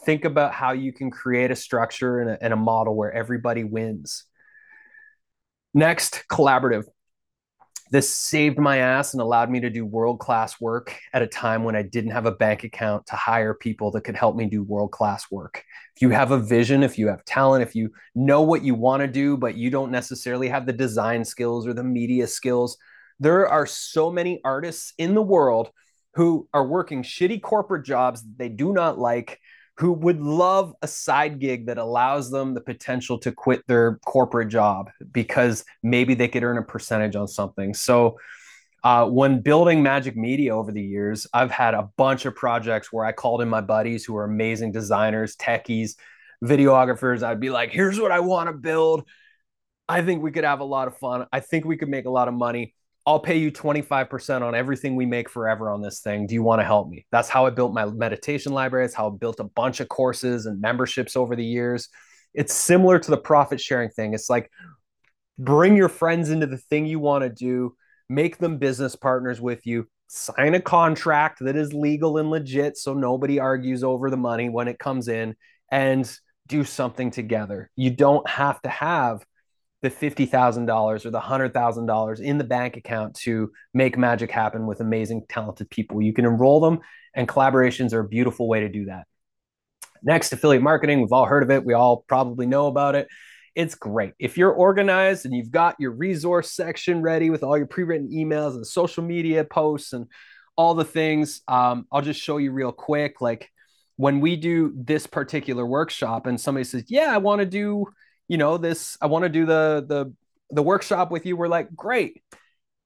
[0.06, 3.64] think about how you can create a structure and a, and a model where everybody
[3.64, 4.24] wins.
[5.74, 6.86] Next, collaborative.
[7.92, 11.64] This saved my ass and allowed me to do world class work at a time
[11.64, 14.62] when I didn't have a bank account to hire people that could help me do
[14.62, 15.64] world class work.
[15.96, 19.02] If you have a vision, if you have talent, if you know what you want
[19.02, 22.78] to do, but you don't necessarily have the design skills or the media skills,
[23.20, 25.72] there are so many artists in the world
[26.14, 29.40] who are working shitty corporate jobs they do not like
[29.80, 34.50] who would love a side gig that allows them the potential to quit their corporate
[34.50, 37.74] job because maybe they could earn a percentage on something.
[37.74, 38.18] So,
[38.84, 43.06] uh, when building Majik Media over the years, I've had a bunch of projects where
[43.06, 45.96] I called in my buddies who are amazing designers, techies,
[46.44, 47.24] videographers.
[47.24, 49.06] I'd be like, here's what I want to build.
[49.88, 51.26] I think we could have a lot of fun.
[51.32, 52.74] I think we could make a lot of money.
[53.10, 56.28] I'll pay you 25% on everything we make forever on this thing.
[56.28, 57.08] Do you want to help me?
[57.12, 58.86] That's how I built my meditation library.
[58.86, 61.90] It's how I built a bunch of courses and memberships over the years.
[62.36, 64.14] It's similar to the profit sharing thing.
[64.14, 64.52] It's like
[65.40, 67.76] bring your friends into the thing you want to do,
[68.10, 72.94] make them business partners with you, sign a contract that is legal and legit so
[72.94, 75.36] nobody argues over the money when it comes in,
[75.72, 76.16] and
[76.46, 77.72] do something together.
[77.76, 79.26] You don't have to have
[79.82, 85.24] the $50,000 or the $100,000 in the bank account to make magic happen with amazing,
[85.30, 86.02] talented people.
[86.02, 86.80] You can enroll them,
[87.16, 89.08] and collaborations are a beautiful way to do that.
[90.04, 91.02] Next, affiliate marketing.
[91.02, 91.66] We've all heard of it.
[91.66, 93.08] We all probably know about it.
[93.56, 94.14] It's great.
[94.20, 98.56] If you're organized and you've got your resource section ready with all your pre-written emails
[98.56, 100.08] and social media posts and
[100.56, 103.22] all the things, um, I'll just show you real quick.
[103.22, 103.50] Like
[103.98, 107.86] when we do this particular workshop and somebody says, yeah, I want to do,
[108.30, 110.14] you know, this, I want to do the, the,
[110.52, 111.36] the workshop with you.
[111.36, 112.24] We're like, great.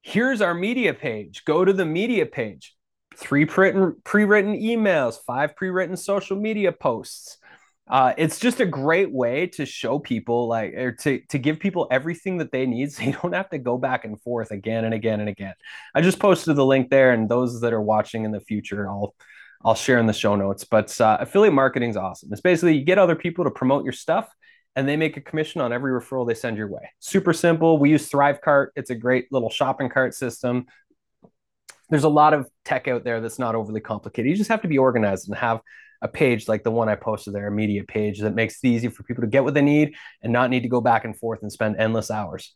[0.01, 1.45] Here's our media page.
[1.45, 2.75] Go to the media page.
[3.15, 7.37] Three pre-written, pre-written emails, five pre-written social media posts
[7.87, 11.87] uh, it's just a great way to show people like or to to give people
[11.91, 14.93] everything that they need so you don't have to go back and forth again and
[14.93, 15.53] again and again
[15.93, 19.13] i just posted the link there and those that are watching in the future i'll
[19.63, 22.85] i'll share in the show notes but uh, affiliate marketing is awesome it's basically you
[22.85, 24.33] get other people to promote your stuff
[24.75, 27.89] and they make a commission on every referral they send your way super simple we
[27.89, 30.65] use thrivecart it's a great little shopping cart system
[31.89, 34.67] there's a lot of tech out there that's not overly complicated you just have to
[34.67, 35.61] be organized and have
[36.03, 38.89] a page like the one I posted there, a media page that makes it easy
[38.89, 41.41] for people to get what they need and not need to go back and forth
[41.41, 42.53] and spend endless hours.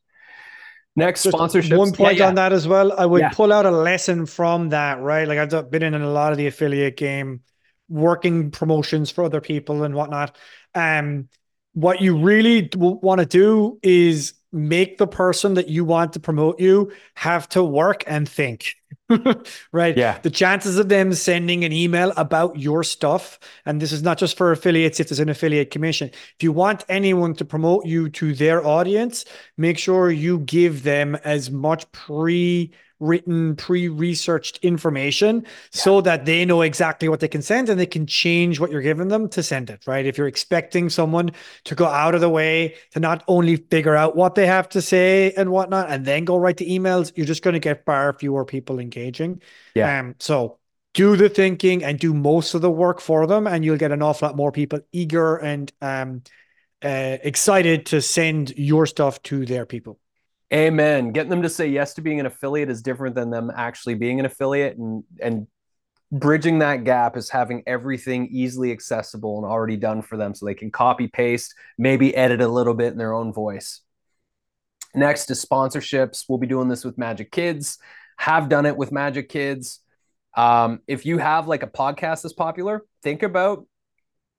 [0.97, 1.77] Next, sponsorship.
[1.77, 2.27] One point yeah, yeah.
[2.27, 2.91] on that as well.
[2.91, 3.29] I would yeah.
[3.29, 5.27] pull out a lesson from that, right?
[5.27, 7.41] Like I've been in a lot of the affiliate game,
[7.87, 10.35] working promotions for other people and whatnot.
[10.75, 11.29] Um,
[11.77, 16.59] what you really want to do is make the person that you want to promote
[16.59, 18.73] you have to work and think.
[19.71, 19.95] right?
[19.95, 20.17] Yeah.
[20.17, 24.37] The chances of them sending an email about your stuff, and this is not just
[24.37, 26.09] for affiliates, if there's an affiliate commission.
[26.09, 29.25] If you want anyone to promote you to their audience,
[29.55, 35.49] make sure you give them as much pre written, pre researched information yeah.
[35.71, 38.81] so that they know exactly what they can send and they can change what you're
[38.81, 40.05] giving them to send it, right?
[40.05, 41.31] If you're expecting someone
[41.65, 44.81] to go out of the way to not only figure out what they have to
[44.81, 48.13] say and whatnot and then go write the emails, you're just going to get far
[48.13, 49.41] fewer people engaging.
[49.75, 49.99] Yeah.
[49.99, 50.59] Um, so
[50.93, 54.01] do the thinking and do most of the work for them, and you'll get an
[54.01, 56.23] awful lot more people eager and um,
[56.83, 59.99] uh, excited to send your stuff to their people.
[60.53, 61.11] Amen.
[61.11, 64.19] Getting them to say yes to being an affiliate is different than them actually being
[64.19, 65.47] an affiliate and and
[66.11, 70.53] bridging that gap is having everything easily accessible and already done for them so they
[70.53, 73.81] can copy paste, maybe edit a little bit in their own voice.
[74.95, 76.23] Next is sponsorships.
[76.27, 77.77] We'll be doing this with Majik Kids.
[78.17, 79.81] Have done it with Majik Kids.
[80.35, 83.67] Um, if you have like a podcast that's popular, think about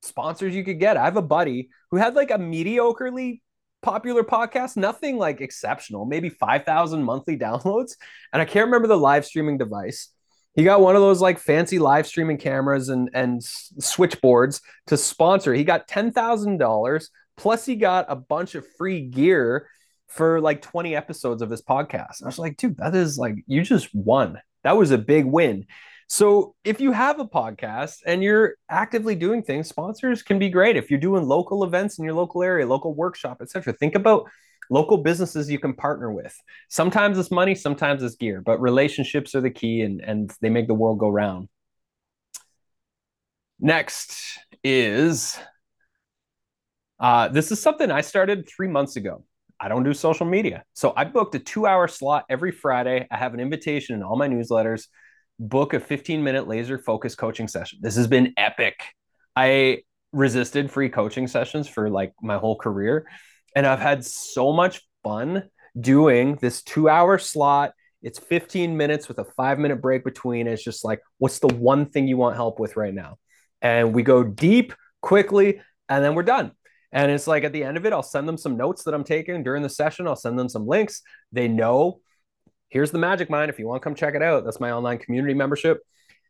[0.03, 0.97] sponsors you could get.
[0.97, 3.41] I have a buddy who had like a mediocrely
[3.83, 7.93] popular podcast, nothing like exceptional, maybe 5,000 monthly downloads.
[8.33, 10.11] And I can't remember the live streaming device.
[10.55, 15.55] He got one of those like fancy live streaming cameras and, and switchboards to sponsor.
[15.55, 17.07] He got $10,000
[17.37, 19.69] plus he got a bunch of free gear
[20.09, 22.23] for like 20 episodes of his podcast.
[22.23, 24.39] I was like, dude, that is like, you just won.
[24.65, 25.67] That was a big win.
[26.09, 30.77] So if you have a podcast and you're actively doing things, sponsors can be great.
[30.77, 34.27] If you're doing local events in your local area, local workshop, etc., think about
[34.71, 36.35] local businesses you can partner with.
[36.71, 40.67] Sometimes it's money, sometimes it's gear, but relationships are the key and, and they make
[40.67, 41.49] the world go round.
[43.61, 45.39] Next is
[47.01, 49.25] uh, this is something I started three months ago.
[49.61, 50.65] I don't do social media.
[50.73, 53.07] So I booked a two hour slot every Friday.
[53.11, 54.87] I have an invitation in all my newsletters
[55.39, 57.79] book a 15 minute laser focus coaching session.
[57.83, 58.83] This has been epic.
[59.37, 59.83] I
[60.13, 63.07] resisted free coaching sessions for like my whole career.
[63.55, 65.45] And I've had so much fun
[65.79, 67.73] doing this two hour slot.
[68.03, 70.47] It's 15 minutes with a five minute break between.
[70.47, 73.19] It's just like, what's the one thing you want help with right now?
[73.61, 76.53] And we go deep quickly, and then we're done.
[76.93, 79.05] And it's like at the end of it, I'll send them some notes that I'm
[79.05, 80.07] taking during the session.
[80.07, 81.03] I'll send them some links.
[81.33, 82.01] They know
[82.69, 83.51] here's the Majik Mind.
[83.51, 85.81] If you want to come check it out, that's my online community membership.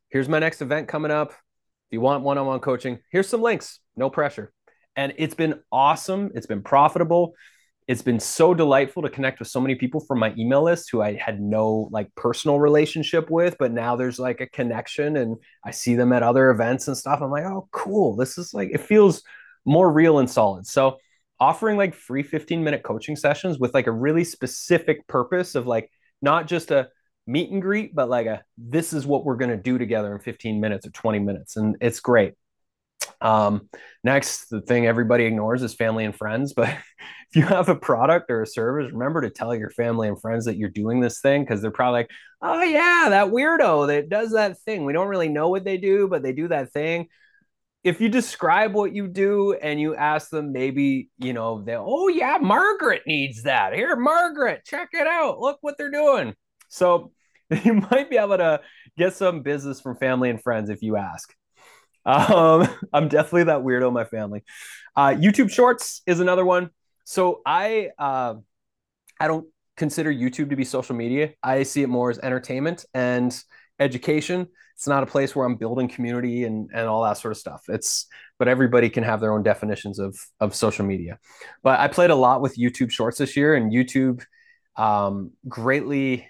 [0.09, 1.31] Here's my next event coming up.
[1.31, 4.53] If you want one on one coaching, here's some links, no pressure.
[4.97, 6.31] And it's been awesome.
[6.35, 7.35] It's been profitable.
[7.87, 11.01] It's been so delightful to connect with so many people from my email list who
[11.01, 15.71] I had no like personal relationship with, but now there's like a connection and I
[15.71, 17.21] see them at other events and stuff.
[17.23, 18.17] I'm like, oh, cool.
[18.17, 19.23] This is like, it feels
[19.65, 20.67] more real and solid.
[20.67, 20.99] So,
[21.41, 25.89] offering like free 15 minute coaching sessions with like a really specific purpose of like,
[26.23, 26.89] not just a
[27.27, 30.21] meet and greet, but like a this is what we're going to do together in
[30.21, 31.57] 15 minutes or 20 minutes.
[31.57, 32.35] And it's great.
[33.21, 33.69] Um,
[34.05, 36.53] next, the thing everybody ignores is family and friends.
[36.55, 36.69] But
[37.31, 40.47] if you have a product or a service, remember to tell your family and friends
[40.47, 42.11] that you're doing this thing because they're probably like,
[42.43, 44.85] oh, yeah, that weirdo that does that thing.
[44.85, 47.09] We don't really know what they do, but they do that thing
[47.89, 52.09] if you describe what you do and you ask them, maybe, you know, they, oh,
[52.09, 53.73] yeah, Margaret needs that.
[53.73, 55.41] Here, Margaret, check it out.
[55.41, 56.35] Look what they're doing.
[56.69, 57.13] So
[57.65, 58.61] you might be able to
[58.99, 61.35] get some business from family and friends if you ask.
[62.05, 64.45] Um, I'm definitely that weirdo in my family.
[64.95, 66.69] Uh, YouTube Shorts is another one.
[67.05, 68.35] So I uh,
[69.19, 69.47] I don't
[69.79, 71.33] consider YouTube to be social media.
[71.43, 73.35] I see it more as entertainment and
[73.81, 74.49] education.
[74.79, 77.65] It's not a place where I'm building community and, and all that sort of stuff.
[77.69, 78.07] It's
[78.39, 81.19] but everybody can have their own definitions of of social media.
[81.65, 84.23] But I played a lot with YouTube Shorts this year, and YouTube
[84.77, 86.29] um, greatly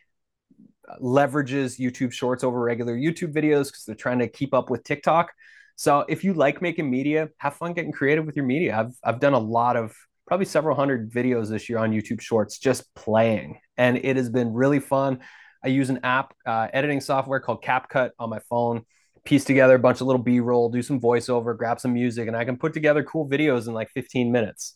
[0.98, 5.30] leverages YouTube Shorts over regular YouTube videos because they're trying to keep up with TikTok.
[5.76, 8.78] So if you like making media, have fun getting creative with your media.
[8.78, 9.94] I've I've done a lot of
[10.26, 14.54] probably several hundred videos this year on YouTube Shorts just playing, and it has been
[14.54, 15.18] really fun.
[15.64, 18.82] I use an app uh, editing software called CapCut on my phone.
[19.24, 22.44] Piece together a bunch of little B-roll, do some voiceover, grab some music, and I
[22.44, 24.74] can put together cool videos in like 15 minutes.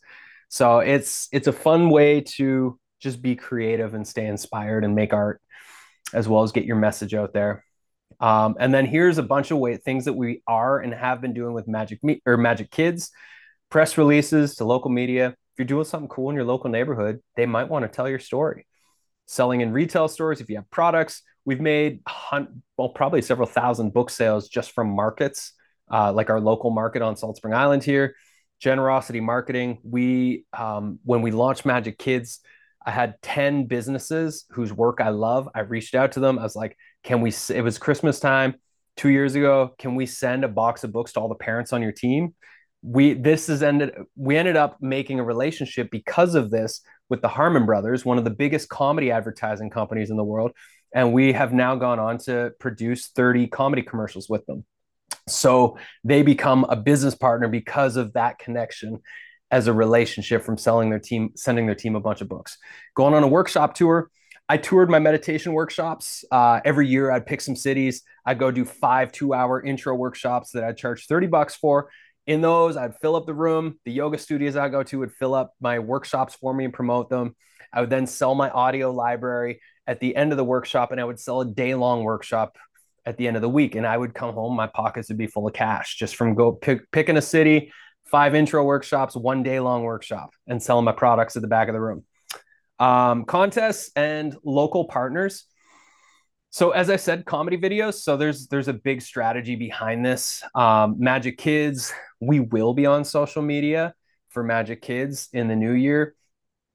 [0.48, 5.12] So it's it's a fun way to just be creative and stay inspired and make
[5.14, 5.40] art,
[6.12, 7.64] as well as get your message out there.
[8.20, 11.32] Um, and then here's a bunch of way, things that we are and have been
[11.32, 13.10] doing with Magic Me- or Majik Kids,
[13.70, 15.28] press releases to local media.
[15.28, 18.18] If you're doing something cool in your local neighborhood, they might want to tell your
[18.18, 18.66] story
[19.32, 22.00] selling in retail stores, if you have products, we've made
[22.76, 25.54] well probably several thousand book sales just from markets,
[25.90, 28.14] uh, like our local market on Salt Spring Island here.
[28.60, 29.78] Generosity marketing.
[29.82, 32.40] We um, when we launched Majik Kids,
[32.84, 35.48] I had ten businesses whose work I love.
[35.54, 36.38] I reached out to them.
[36.38, 38.54] I was like, "Can we?" It was Christmas time
[38.96, 39.74] two years ago.
[39.78, 42.34] Can we send a box of books to all the parents on your team?
[42.82, 43.94] We this has ended.
[44.14, 46.82] We ended up making a relationship because of this
[47.12, 50.52] with the Harmon Brothers, one of the biggest comedy advertising companies in the world.
[50.94, 54.64] And we have now gone on to produce 30 comedy commercials with them.
[55.28, 59.00] So they become a business partner because of that connection
[59.50, 62.56] as a relationship from selling their team, sending their team a bunch of books.
[62.96, 64.10] Going on a workshop tour.
[64.48, 66.24] I toured my meditation workshops.
[66.32, 68.04] Uh, every year I'd pick some cities.
[68.24, 71.90] I'd go do five two hour intro workshops that I'd charge 30 bucks for
[72.26, 73.78] in those, I'd fill up the room.
[73.84, 77.10] The yoga studios I go to would fill up my workshops for me and promote
[77.10, 77.34] them.
[77.72, 81.04] I would then sell my audio library at the end of the workshop, and I
[81.04, 82.56] would sell a day long workshop
[83.04, 83.74] at the end of the week.
[83.74, 86.52] And I would come home, my pockets would be full of cash just from go
[86.52, 87.72] pick, picking a city,
[88.04, 91.74] five intro workshops, one day long workshop, and selling my products at the back of
[91.74, 92.04] the room.
[92.78, 95.44] Um, contests and local partners.
[96.52, 97.94] So as I said, comedy videos.
[97.94, 100.42] So there's there's a big strategy behind this.
[100.54, 103.94] Um, Majik Kids, we will be on social media
[104.28, 106.14] for Majik Kids in the new year.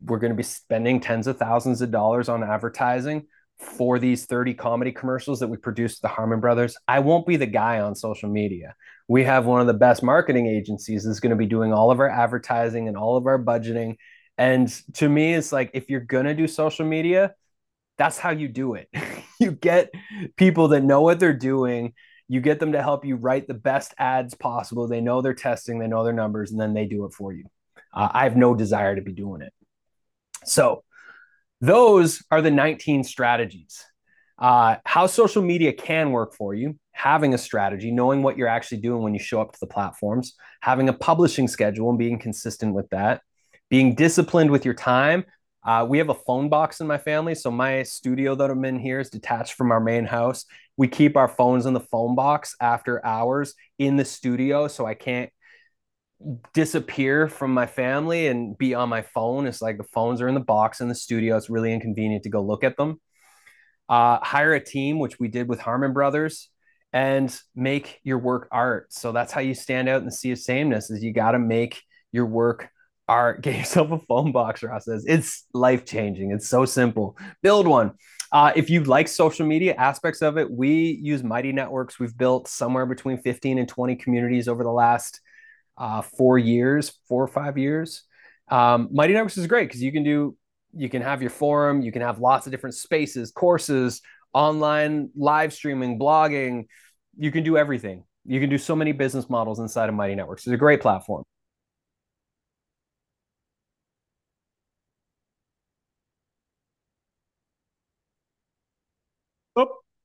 [0.04, 3.28] We're going to be spending tens of thousands of dollars on advertising
[3.60, 6.76] for these 30 comedy commercials that we produced the Harmon Brothers.
[6.88, 8.74] I won't be the guy on social media.
[9.08, 12.00] We have one of the best marketing agencies that's going to be doing all of
[12.00, 13.98] our advertising and all of our budgeting.
[14.40, 17.36] And to me, it's like if you're going to do social media,
[18.00, 18.90] that's how you do it.
[19.40, 19.92] you get
[20.36, 21.94] people that know what they're doing.
[22.28, 24.88] You get them to help you write the best ads possible.
[24.88, 27.46] They know they're testing, they know their numbers, and then they do it for you.
[27.94, 29.54] Uh, I have no desire to be doing it.
[30.44, 30.84] So,
[31.62, 33.84] those are the 19 strategies.
[34.38, 38.78] Uh, how social media can work for you, having a strategy, knowing what you're actually
[38.78, 42.76] doing when you show up to the platforms, having a publishing schedule and being consistent
[42.76, 43.22] with that,
[43.70, 45.26] being disciplined with your time,
[45.68, 47.36] uh, we have a phone box in my family.
[47.36, 50.46] So my studio that I'm in here is detached from our main house.
[50.78, 54.70] We keep our phones in the phone box after hours in the studio.
[54.70, 55.30] So I can't
[56.54, 59.46] disappear from my family and be on my phone.
[59.46, 61.36] It's like the phones are in the box in the studio.
[61.36, 63.02] It's really inconvenient to go look at them.
[63.90, 66.50] Uh, hire a team, which we did with Harmon Brothers,
[66.94, 68.94] and make your work art.
[68.94, 70.90] So that's how you stand out in the sea of sameness.
[70.90, 71.82] Is you got to make
[72.14, 72.70] your work
[73.08, 75.06] art, get yourself a phone box, Ross says.
[75.08, 76.32] It's life changing.
[76.32, 77.18] It's so simple.
[77.42, 77.94] Build one.
[78.32, 82.00] Uh, if you like social media aspects of it, we use Mighty Networks.
[82.00, 85.22] We've built somewhere between 15 and 20 communities over the last
[85.78, 88.04] uh, four years, four or five years.
[88.50, 90.36] Um, Mighty Networks is great because you can do,
[90.76, 94.02] you can have your forum, you can have lots of different spaces, courses,
[94.34, 96.66] online live streaming, blogging.
[97.18, 98.04] You can do everything.
[98.26, 100.46] You can do so many business models inside of Mighty Networks.
[100.46, 101.24] It's a great platform.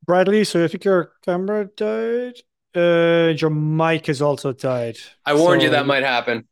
[0.04, 2.34] Bradley, so I think your camera died.
[2.74, 4.96] Uh, your mic is also died.
[5.24, 6.48] I warned so you that might happen.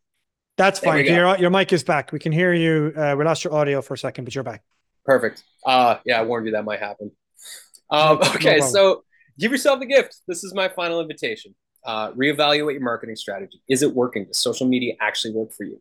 [0.56, 1.06] That's fine.
[1.06, 2.12] Your, your mic is back.
[2.12, 2.92] We can hear you.
[2.94, 4.62] Uh, we lost your audio for a second, but you're back.
[5.04, 5.42] Perfect.
[5.64, 7.10] Uh, yeah, I warned you that might happen.
[7.90, 9.04] Um, okay, no so
[9.38, 10.16] give yourself a gift.
[10.28, 11.54] This is my final invitation.
[11.84, 13.62] Uh, reevaluate your marketing strategy.
[13.68, 14.26] Is it working?
[14.26, 15.80] Does social media actually work for you?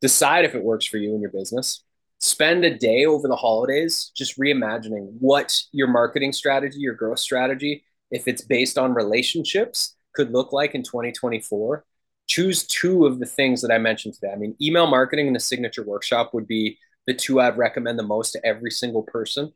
[0.00, 1.82] Decide if it works for you in your business
[2.18, 7.84] spend a day over the holidays just reimagining what your marketing strategy, your growth strategy,
[8.10, 11.84] if it's based on relationships, could look like in 2024.
[12.26, 14.32] choose two of the things that I mentioned today.
[14.32, 18.02] I mean, email marketing and a signature workshop would be the two I'd recommend the
[18.02, 19.52] most to every single person.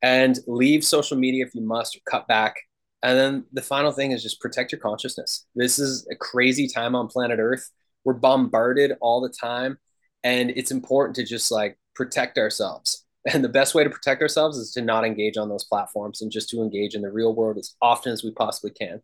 [0.00, 2.54] And leave social media if you must, or cut back.
[3.02, 5.46] And then the final thing is just protect your consciousness.
[5.54, 7.68] This is a crazy time on planet Earth.
[8.04, 9.78] We're bombarded all the time.
[10.22, 13.00] And it's important to just like protect ourselves.
[13.32, 16.30] And the best way to protect ourselves is to not engage on those platforms and
[16.30, 19.00] just to engage in the real world as often as we possibly can.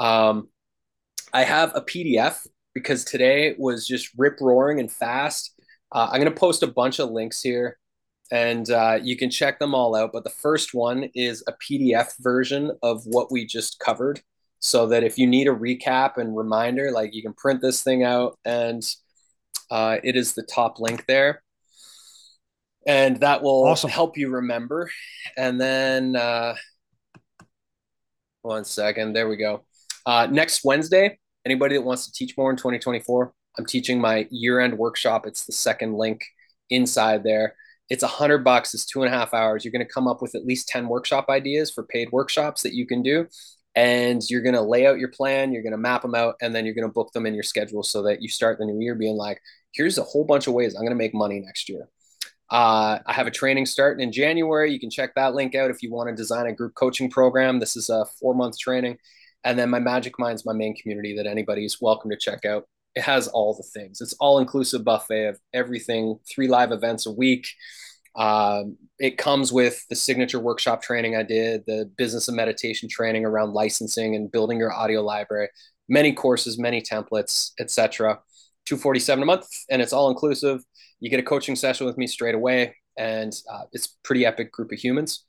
[0.00, 0.48] Um,
[1.32, 5.54] I have a PDF because today was just rip roaring and fast.
[5.92, 7.78] Uh, I'm going to post a bunch of links here
[8.32, 10.10] and uh, you can check them all out.
[10.12, 14.20] But the first one is a PDF version of what we just covered
[14.58, 18.04] so that if you need a recap and reminder, like you can print this thing
[18.04, 18.82] out and
[19.70, 21.42] uh, it is the top link there.
[22.86, 23.90] And that will awesome.
[23.90, 24.90] help you remember.
[25.36, 26.54] And then, uh,
[28.42, 29.64] one second, there we go.
[30.04, 34.60] Uh, next Wednesday, anybody that wants to teach more in 2024, I'm teaching my year
[34.60, 35.26] end workshop.
[35.26, 36.24] It's the second link
[36.70, 37.54] inside there.
[37.88, 38.74] It's a hundred bucks.
[38.74, 39.64] It's two and a half hours.
[39.64, 42.72] You're going to come up with at least 10 workshop ideas for paid workshops that
[42.72, 43.26] you can do.
[43.74, 45.52] And you're going to lay out your plan.
[45.52, 47.42] You're going to map them out and then you're going to book them in your
[47.42, 49.40] schedule so that you start the new year being like,
[49.72, 51.88] here's a whole bunch of ways I'm going to make money next year.
[52.52, 54.70] Uh, I have a training starting in January.
[54.70, 57.58] You can check that link out if you want to design a group coaching program.
[57.58, 58.98] This is a four month training.
[59.42, 62.68] And then my Majik Mind's my main community that anybody's welcome to check out.
[62.94, 64.02] It has all the things.
[64.02, 67.48] It's all inclusive buffet of everything, three live events a week.
[68.16, 73.24] Um, it comes with the signature workshop training I did, the business and meditation training
[73.24, 75.48] around licensing and building your audio library,
[75.88, 78.20] many courses, many templates, etc.
[78.66, 80.62] 247 a month and it's all inclusive.
[81.02, 84.70] You get a coaching session with me straight away and uh, it's pretty epic group
[84.70, 85.24] of humans.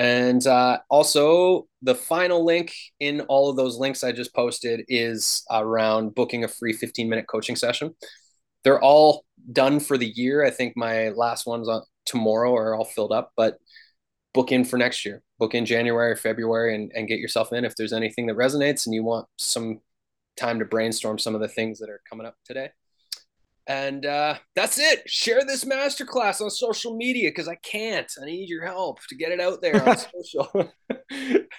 [0.00, 5.44] And uh, also, the final link in all of those links I just posted is
[5.48, 7.94] around booking a free 15 minute coaching session.
[8.64, 10.44] They're all done for the year.
[10.44, 13.58] I think my last ones on tomorrow are all filled up, but
[14.34, 15.22] book in for next year.
[15.38, 18.94] Book in January, February, and, and get yourself in if there's anything that resonates and
[18.94, 19.80] you want some
[20.36, 22.70] time to brainstorm some of the things that are coming up today.
[23.68, 25.02] And uh, that's it.
[25.06, 28.10] Share this masterclass on social media because I can't.
[28.22, 30.48] I need your help to get it out there on social.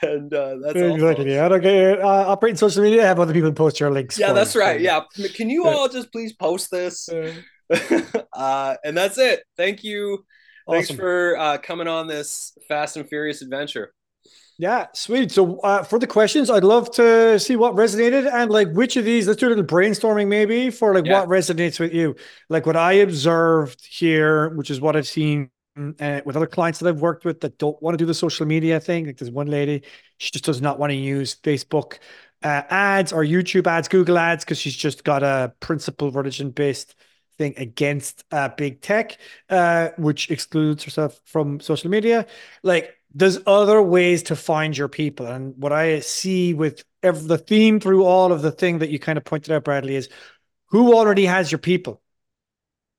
[0.01, 1.33] and uh, that's exactly.
[1.33, 1.99] Yeah, okay.
[1.99, 4.17] Uh, operating social media, have other people post your links.
[4.17, 4.79] Yeah, that's right.
[4.79, 5.01] Yeah,
[5.35, 7.09] can you all just please post this?
[8.33, 9.43] uh, and that's it.
[9.57, 10.25] Thank you.
[10.65, 10.83] Awesome.
[10.85, 13.93] Thanks for uh, coming on this fast and furious adventure.
[14.59, 15.31] Yeah, sweet.
[15.31, 19.05] So uh, for the questions, I'd love to see what resonated and like which of
[19.05, 19.27] these.
[19.27, 21.19] Let's do a little brainstorming maybe for like yeah.
[21.19, 22.15] what resonates with you.
[22.49, 26.89] Like what I observed here, which is what I've seen uh, with other clients that
[26.89, 29.05] I've worked with that don't want to do the social media thing.
[29.05, 29.83] Like there's one lady,
[30.17, 31.99] she just does not want to use Facebook
[32.41, 36.95] uh, ads or YouTube ads, Google ads, because she's just got a principle religion based
[37.37, 42.25] thing against uh, big tech, uh, which excludes herself from social media.
[42.63, 45.25] Like there's other ways to find your people.
[45.25, 48.99] And what I see with every, the theme through all of the thing that you
[48.99, 50.09] kind of pointed out, Bradley, is
[50.67, 52.01] who already has your people,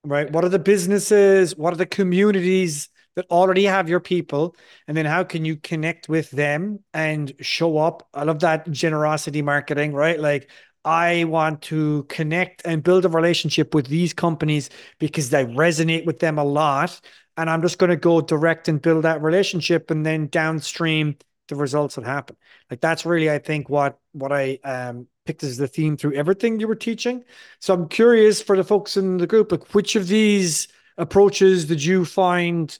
[0.03, 0.31] right?
[0.31, 1.55] What are the businesses?
[1.55, 4.55] What are the communities that already have your people?
[4.87, 8.07] And then how can you connect with them and show up?
[8.13, 10.19] I love that generosity marketing, right?
[10.19, 10.49] Like,
[10.85, 16.19] I want to connect and build a relationship with these companies because they resonate with
[16.19, 16.99] them a lot
[17.39, 21.17] and I'm just going to go direct and build that relationship and then downstream
[21.47, 22.35] the results that happen.
[22.69, 26.59] Like that's really, I think, what what I um, picked as the theme through everything
[26.59, 27.23] you were teaching.
[27.59, 30.67] So I'm curious for the folks in the group, like which of these
[30.97, 32.77] approaches did you find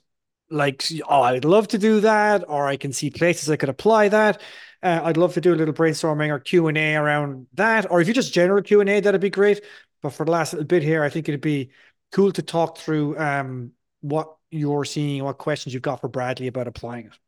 [0.52, 4.10] like, oh, I'd love to do that, or I can see places I could apply
[4.10, 4.42] that.
[4.82, 8.02] Uh, I'd love to do a little brainstorming or Q and A around that, or
[8.02, 9.62] if you just general Q and A, that'd be great.
[10.02, 11.72] But for the last little bit here, I think it'd be
[12.12, 13.72] cool to talk through um,
[14.02, 17.20] what you're seeing, what questions you've got for Bradley about applying it.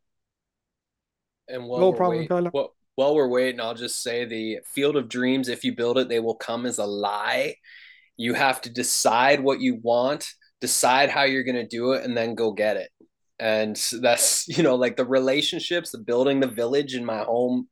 [1.47, 4.95] And while, no we're, problem, wait, well, while we're waiting, I'll just say the field
[4.95, 7.55] of dreams, if you build it, they will come as a lie.
[8.17, 12.15] You have to decide what you want, decide how you're going to do it, and
[12.15, 12.89] then go get it.
[13.39, 17.67] And that's, you know, like the relationships, the building the village in my home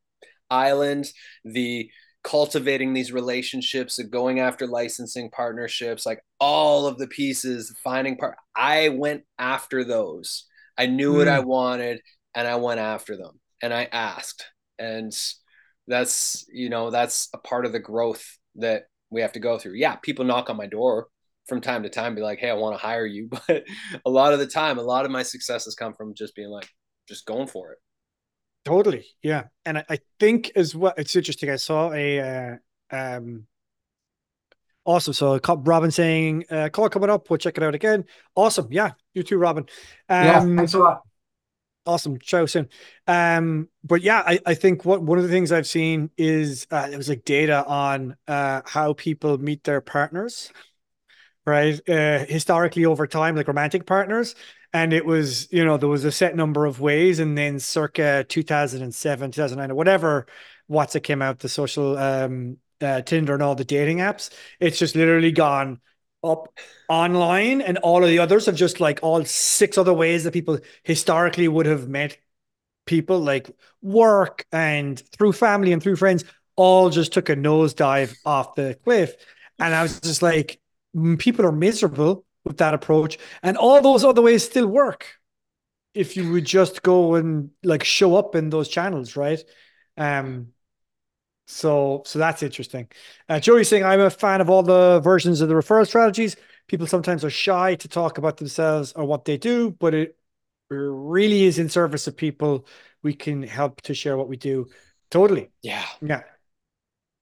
[0.49, 1.07] island,
[1.45, 1.89] the
[2.23, 8.35] cultivating these relationships and going after licensing partnerships like all of the pieces finding part
[8.57, 10.45] i went after those
[10.77, 11.17] i knew mm.
[11.17, 11.47] what i hmm.
[11.47, 12.01] wanted
[12.35, 14.45] and i went after them and i asked
[14.77, 15.13] and
[15.87, 19.73] that's you know that's a part of the growth that we have to go through
[19.73, 21.07] yeah people knock on my door
[21.47, 23.63] from time to time be like hey i want to hire you but
[24.05, 26.67] a lot of the time a lot of my successes come from just being like
[27.07, 27.79] just going for it
[28.65, 30.93] Totally, yeah, and I, I think as well.
[30.97, 31.49] It's interesting.
[31.49, 32.55] I saw a uh,
[32.91, 33.47] um,
[34.89, 35.13] Awesome.
[35.13, 37.29] So Robin saying, uh, call coming up.
[37.29, 38.05] We'll check it out again.
[38.33, 38.69] Awesome.
[38.71, 38.93] Yeah.
[39.13, 39.65] You too, Robin.
[40.07, 40.39] Um, yeah.
[40.39, 41.01] Thanks a lot.
[41.85, 42.17] Awesome.
[42.19, 42.69] Ciao soon.
[43.05, 46.89] Um, but yeah, I, I think what one of the things I've seen is uh,
[46.91, 50.51] it was like data on uh, how people meet their partners,
[51.45, 51.79] right?
[51.87, 54.33] Uh, historically over time, like romantic partners.
[54.73, 57.19] And it was, you know, there was a set number of ways.
[57.19, 60.27] And then circa 2007, 2009, or whatever,
[60.69, 64.95] WhatsApp came out, the social um, uh, Tinder and all the dating apps, it's just
[64.95, 65.79] literally gone
[66.23, 66.53] up
[66.89, 70.59] online and all of the others have just like all six other ways that people
[70.83, 72.17] historically would have met
[72.85, 73.49] people like
[73.81, 76.25] work and through family and through friends
[76.57, 79.15] all just took a nosedive off the cliff
[79.59, 80.59] and i was just like
[81.19, 85.19] people are miserable with that approach and all those other ways still work
[85.93, 89.43] if you would just go and like show up in those channels right
[89.97, 90.47] um
[91.47, 92.87] so, so that's interesting.
[93.27, 96.35] Uh, Joey's saying, I'm a fan of all the versions of the referral strategies.
[96.67, 100.15] People sometimes are shy to talk about themselves or what they do, but it
[100.69, 102.67] really is in service of people.
[103.01, 104.67] We can help to share what we do.
[105.09, 105.49] Totally.
[105.63, 105.85] Yeah.
[106.01, 106.21] Yeah.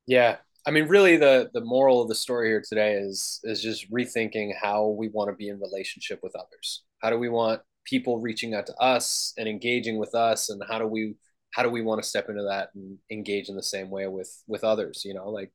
[0.06, 0.38] Yeah.
[0.68, 4.52] I mean, really, the the moral of the story here today is is just rethinking
[4.62, 6.84] how we want to be in relationship with others.
[7.02, 10.78] How do we want people reaching out to us and engaging with us, and how
[10.78, 11.16] do we
[11.54, 14.44] how do we want to step into that and engage in the same way with
[14.48, 15.30] with others you know?
[15.30, 15.52] Like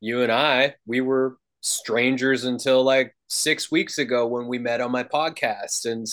[0.00, 4.90] you and i we were strangers until like six weeks ago when we met on
[4.90, 6.06] my podcast and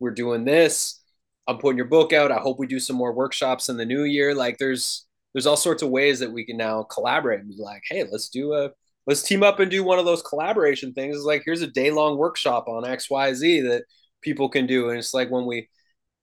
[0.00, 1.02] we're doing this.
[1.48, 2.30] I'm putting your book out.
[2.30, 4.34] I hope we do some more workshops in the new year.
[4.34, 7.82] Like there's there's all sorts of ways that we can now collaborate and be like
[7.88, 8.70] hey let's do a
[9.06, 11.90] let's team up and do one of those collaboration things it's like here's a day
[11.90, 13.84] long workshop on xyz that
[14.22, 15.68] people can do and it's like when we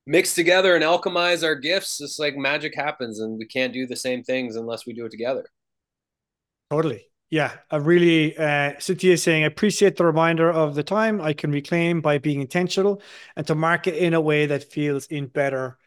[0.07, 3.95] mix together and alchemize our gifts, it's like magic happens, and we can't do the
[3.95, 5.45] same things unless we do it together.
[6.69, 7.07] Totally.
[7.29, 11.33] Yeah, I really, uh, Cynthia is saying, I appreciate the reminder of the time I
[11.33, 13.01] can reclaim by being intentional
[13.35, 15.77] and to market in a way that feels in better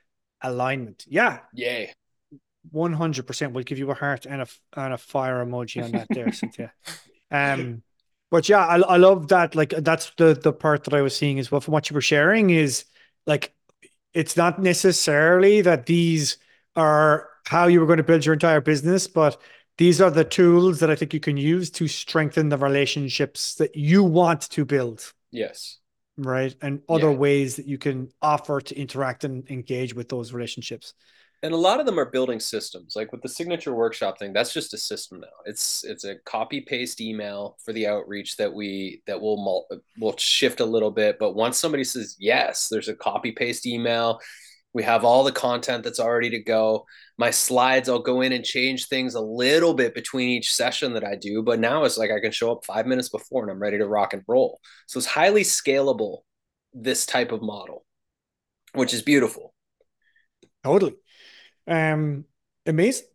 [0.42, 1.04] alignment.
[1.08, 1.38] Yeah.
[1.54, 1.92] Yay.
[2.74, 4.46] 100% will give you a heart and a,
[4.76, 6.72] and a fire emoji on that there, Cynthia.
[7.30, 7.82] Um,
[8.30, 9.54] but yeah, I, I love that.
[9.54, 12.00] Like, that's the, the part that I was seeing as well from what you were
[12.00, 12.84] sharing is
[13.26, 13.54] like
[14.14, 16.38] it's not necessarily that these
[16.76, 19.40] are how you were going to build your entire business, but
[19.78, 23.76] these are the tools that I think you can use to strengthen the relationships that
[23.76, 25.12] you want to build.
[25.30, 25.78] Yes.
[26.16, 26.54] Right.
[26.60, 27.16] And other yeah.
[27.16, 30.94] ways that you can offer to interact and engage with those relationships
[31.42, 34.52] and a lot of them are building systems like with the signature workshop thing that's
[34.52, 35.26] just a system now.
[35.44, 39.66] It's it's a copy paste email for the outreach that we that will
[39.98, 44.20] will shift a little bit but once somebody says yes there's a copy paste email
[44.74, 46.84] we have all the content that's already to go
[47.16, 51.04] my slides i'll go in and change things a little bit between each session that
[51.04, 53.62] i do but now it's like i can show up five minutes before and i'm
[53.62, 54.60] ready to rock and roll.
[54.86, 56.18] So it's highly scalable
[56.74, 57.84] this type of model
[58.74, 59.54] which is beautiful.
[60.62, 60.94] Totally
[62.66, 63.06] amazing.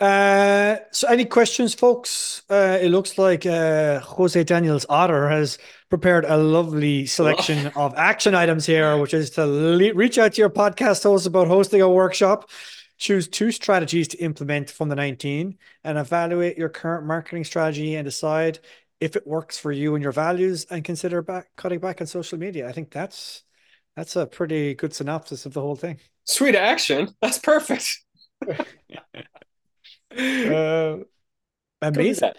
[0.00, 2.42] Uh, so any questions, folks?
[2.48, 5.58] Uh, it looks like uh, Jose Daniels Otter has
[5.90, 10.40] prepared a lovely selection of action items here, which is to le- reach out to
[10.40, 12.48] your podcast host about hosting a workshop,
[12.96, 18.06] choose two strategies to implement from the 19, and evaluate your current marketing strategy and
[18.06, 18.58] decide
[19.00, 22.38] if it works for you and your values, and consider back cutting back on social
[22.38, 22.66] media.
[22.66, 23.42] I think that's
[23.96, 25.98] that's a pretty good synopsis of the whole thing.
[26.24, 27.14] Sweet action.
[27.20, 27.98] That's perfect.
[30.16, 30.96] uh,
[31.82, 32.32] amazing.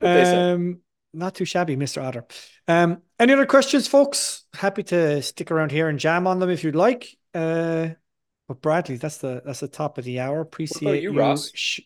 [0.00, 0.80] Um,
[1.12, 2.02] not too shabby, Mr.
[2.02, 2.26] Otter.
[2.68, 4.44] Um, any other questions, folks?
[4.54, 7.16] Happy to stick around here and jam on them if you'd like.
[7.32, 7.90] Uh,
[8.48, 10.40] but Bradley, that's the that's the top of the hour.
[10.40, 11.50] Appreciate you, you, Ross.
[11.54, 11.80] Sh-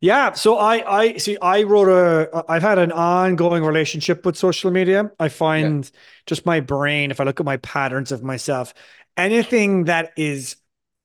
[0.00, 4.70] yeah, so I I see I wrote a I've had an ongoing relationship with social
[4.70, 5.10] media.
[5.18, 5.90] I find yeah.
[6.26, 8.74] just my brain if I look at my patterns of myself,
[9.16, 10.56] anything that is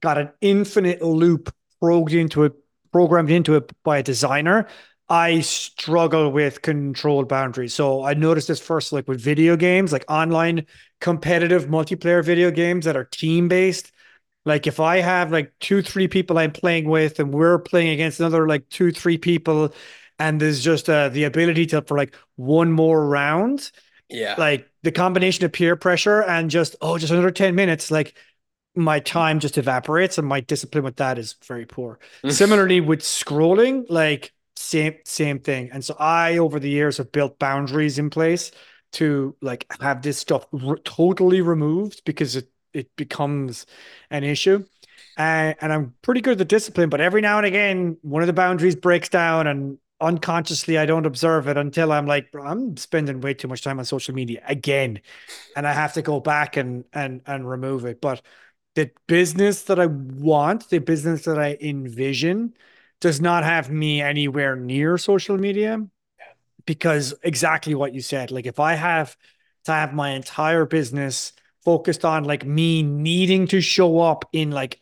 [0.02, 2.54] got an infinite loop programmed into it
[2.92, 4.68] programmed into it by a designer,
[5.10, 7.74] I struggle with control boundaries.
[7.74, 10.68] So I noticed this first like with video games, like online
[11.02, 13.92] competitive multiplayer video games that are team based
[14.46, 18.20] like if I have like two, three people I'm playing with, and we're playing against
[18.20, 19.74] another like two, three people,
[20.20, 23.72] and there's just uh, the ability to for like one more round.
[24.10, 24.36] Yeah.
[24.38, 28.16] Like the combination of peer pressure and just oh, just another ten minutes, like
[28.76, 32.00] my time just evaporates, and my discipline with that is very poor.
[32.28, 35.70] Similarly with scrolling, like same same thing.
[35.72, 38.52] And so I over the years have built boundaries in place
[38.94, 43.66] to like have this stuff r- totally removed because it it becomes
[44.10, 44.66] an issue.
[45.18, 48.34] And I'm pretty good at the discipline, but every now and again, one of the
[48.34, 53.34] boundaries breaks down, and unconsciously I don't observe it until I'm like, I'm spending way
[53.36, 55.02] too much time on social media again.
[55.56, 58.02] And I have to go back and and and remove it.
[58.02, 58.22] But
[58.76, 62.56] the business that I want, the business that I envision,
[63.00, 65.86] does not have me anywhere near social media
[66.66, 68.32] because exactly what you said.
[68.32, 69.16] Like if I have
[69.66, 74.80] to have my entire business focused on like me needing to show up in like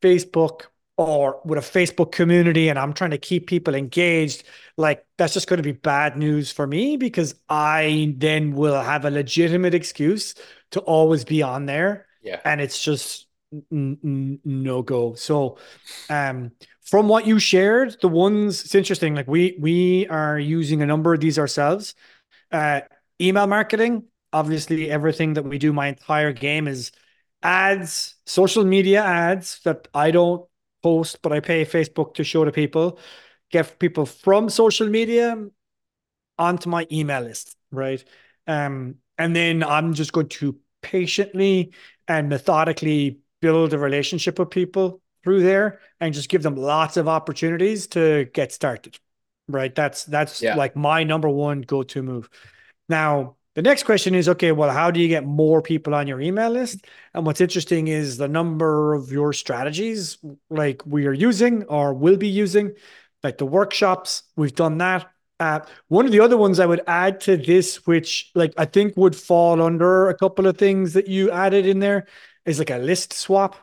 [0.00, 4.44] Facebook or with a Facebook community and I'm trying to keep people engaged,
[4.76, 9.04] like that's just going to be bad news for me because I then will have
[9.04, 10.34] a legitimate excuse
[10.72, 12.06] to always be on there.
[12.22, 12.40] Yeah.
[12.44, 13.26] And it's just
[13.72, 15.14] n- n- no go.
[15.14, 15.58] So,
[16.08, 16.52] um,
[16.82, 19.14] from what you shared, the ones it's interesting.
[19.14, 21.94] Like we we are using a number of these ourselves.
[22.50, 22.82] Uh,
[23.20, 26.92] email marketing, obviously, everything that we do, my entire game is
[27.42, 30.46] ads, social media ads that I don't
[30.82, 32.98] post, but I pay Facebook to show to people,
[33.50, 35.36] get people from social media
[36.38, 38.02] onto my email list, right?
[38.46, 41.72] Um, and then I'm just going to patiently
[42.08, 47.08] and methodically build a relationship with people through there and just give them lots of
[47.08, 48.98] opportunities to get started.
[49.48, 49.74] Right.
[49.74, 50.54] That's that's Yeah.
[50.56, 52.28] like my number one go-to move.
[52.88, 56.20] Now, the next question is okay, well, how do you get more people on your
[56.20, 56.86] email list?
[57.12, 62.16] And what's interesting is the number of your strategies like we are using or will
[62.16, 62.72] be using,
[63.22, 65.08] like the workshops, we've done that.
[65.38, 68.96] Uh, one of the other ones I would add to this, which like I think
[68.96, 72.06] would fall under a couple of things that you added in there,
[72.46, 73.56] is like a list swap,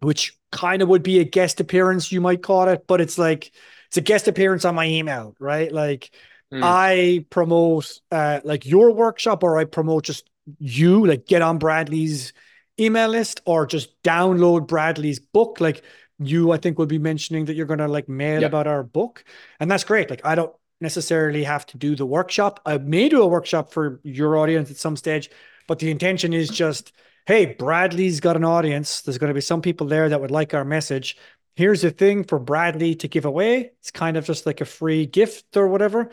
[0.00, 3.52] which kind of would be a guest appearance, you might call it, but it's like
[3.88, 5.70] it's a guest appearance on my email, right?
[5.70, 6.10] Like
[6.52, 6.60] Hmm.
[6.62, 10.28] I promote uh like your workshop or I promote just
[10.58, 12.32] you, like get on Bradley's
[12.80, 15.60] email list or just download Bradley's book.
[15.60, 15.82] Like
[16.18, 18.48] you, I think, will be mentioning that you're gonna like mail Yep.
[18.48, 19.24] about our book.
[19.60, 20.10] And that's great.
[20.10, 22.60] Like I don't necessarily have to do the workshop.
[22.66, 25.30] I may do a workshop for your audience at some stage,
[25.68, 26.92] but the intention is just,
[27.26, 29.00] hey, Bradley's got an audience.
[29.02, 31.16] There's going to be some people there that would like our message.
[31.54, 33.72] Here's a thing for Bradley to give away.
[33.78, 36.10] It's kind of just like a free gift or whatever.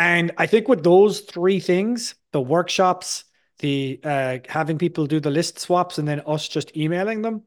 [0.00, 3.24] And I think with those three things, the workshops,
[3.58, 7.42] the uh, having people do the list swaps, and then us just emailing them,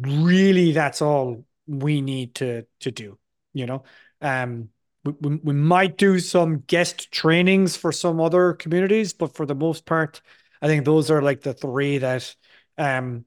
[0.00, 3.18] really, that's all we need to to do.
[3.52, 3.82] You know,
[4.22, 4.70] um,
[5.04, 9.84] we, we, might do some guest trainings for some other communities, but for the most
[9.84, 10.22] part,
[10.62, 12.34] I think those are like the three that,
[12.78, 13.26] um,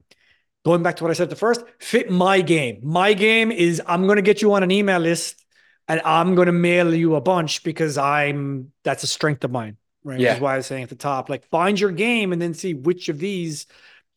[0.64, 2.80] going back to what I said the first, fit my game.
[2.82, 5.43] My game is I'm going to get you on an email list
[5.88, 9.76] and I'm going to mail you a bunch because I'm that's a strength of mine,
[10.02, 10.22] right?
[10.22, 10.34] Which Yeah.
[10.34, 12.74] is why I was saying at the top, like find your game and then see
[12.74, 13.66] which of these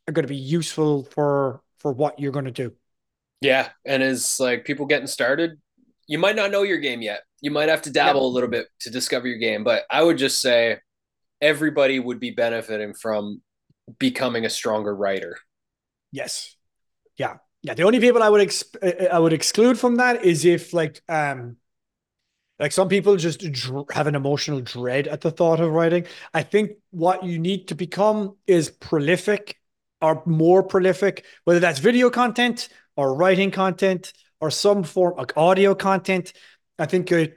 [0.07, 2.74] are going to be useful for for what you're going to do.
[3.41, 5.59] Yeah, and as like people getting started,
[6.07, 7.22] you might not know your game yet.
[7.41, 10.18] You might have to dabble a little bit to discover your game, but I would
[10.18, 10.80] just say
[11.41, 13.41] everybody would be benefiting from
[13.99, 15.38] becoming a stronger writer.
[16.11, 16.55] Yes.
[17.18, 17.38] Yeah.
[17.68, 17.74] Yeah.
[17.74, 21.01] The only people I would ex- uh, I would exclude from that is if like
[21.09, 21.57] um
[22.59, 26.05] like some people just dr- have an emotional dread at the thought of writing.
[26.34, 29.57] I think what you need to become is prolific
[30.01, 35.76] or more prolific, whether that's video content or writing content or some form like audio
[35.76, 36.32] content.
[36.80, 37.28] I think uh,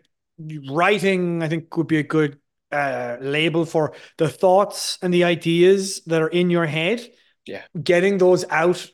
[0.70, 2.38] writing, I think, would be a good
[2.70, 7.06] uh, label for the thoughts and the ideas that are in your head.
[7.46, 7.62] Yeah.
[7.82, 8.88] Getting those out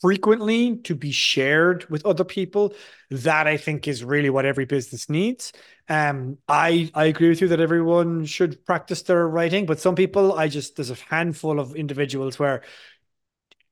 [0.00, 2.74] frequently to be shared with other people
[3.10, 5.52] that i think is really what every business needs.
[5.88, 10.32] Um i i agree with you that everyone should practice their writing but some people
[10.32, 12.62] i just there's a handful of individuals where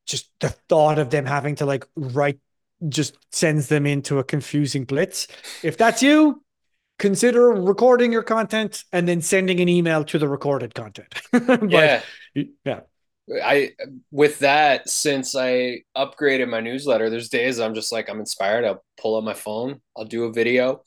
[0.07, 2.39] just the thought of them having to like write
[2.89, 5.27] just sends them into a confusing blitz.
[5.63, 6.43] If that's you
[6.99, 11.15] consider recording your content and then sending an email to the recorded content.
[11.33, 12.03] But yeah.
[12.65, 12.81] yeah
[13.43, 13.73] I
[14.11, 18.65] with that since I upgraded my newsletter, there's days I'm just like I'm inspired.
[18.65, 20.83] I'll pull up my phone, I'll do a video,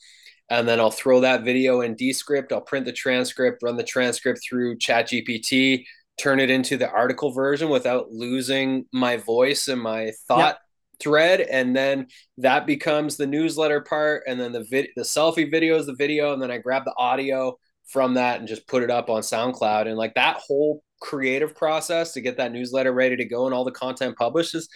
[0.50, 2.52] and then I'll throw that video in Descript.
[2.52, 5.84] I'll print the transcript, run the transcript through ChatGPT,
[6.18, 10.58] turn it into the article version without losing my voice and my thought
[11.00, 12.06] thread, and then
[12.38, 16.32] that becomes the newsletter part, and then the vid- the selfie video is the video,
[16.32, 19.86] and then I grab the audio from that and just put it up on SoundCloud,
[19.86, 23.64] and like that whole creative process to get that newsletter ready to go and all
[23.64, 24.68] the content published is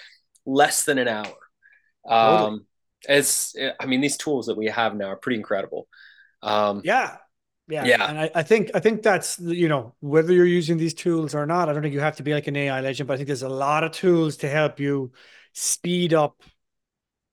[0.44, 1.36] less than an hour.
[2.08, 2.48] Totally.
[2.48, 2.66] Um,
[3.08, 5.86] it's, I mean, these tools that we have now are pretty incredible.
[6.42, 7.16] Um, Yeah.
[7.68, 7.84] Yeah.
[7.84, 8.08] Yeah.
[8.08, 11.46] And I, I think I think that's you know, whether you're using these tools or
[11.46, 13.28] not, I don't think you have to be like an AI legend, but I think
[13.28, 15.12] there's a lot of tools to help you
[15.52, 16.42] speed up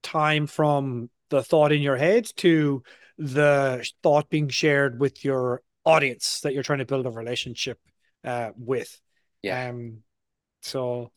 [0.01, 2.83] time from the thought in your head to
[3.17, 7.79] the thought being shared with your audience that you're trying to build a relationship
[8.23, 8.99] uh, with.
[9.41, 9.69] Yeah.
[9.69, 10.03] Um,
[10.61, 11.11] so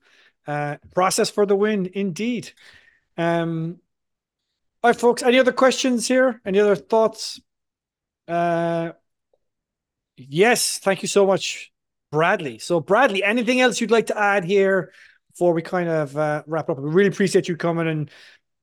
[0.47, 2.53] uh, process for the win, indeed.
[3.17, 3.79] Um,
[4.83, 5.23] all right, folks.
[5.23, 6.41] Any other questions here?
[6.45, 7.41] Any other thoughts?
[8.29, 8.93] Uh,
[10.17, 10.79] yes.
[10.79, 11.73] Thank you so much,
[12.13, 12.59] Bradley.
[12.59, 14.93] So, Bradley, anything else you'd like to add here
[15.33, 16.79] before we kind of uh, wrap up?
[16.79, 18.11] We really appreciate you coming and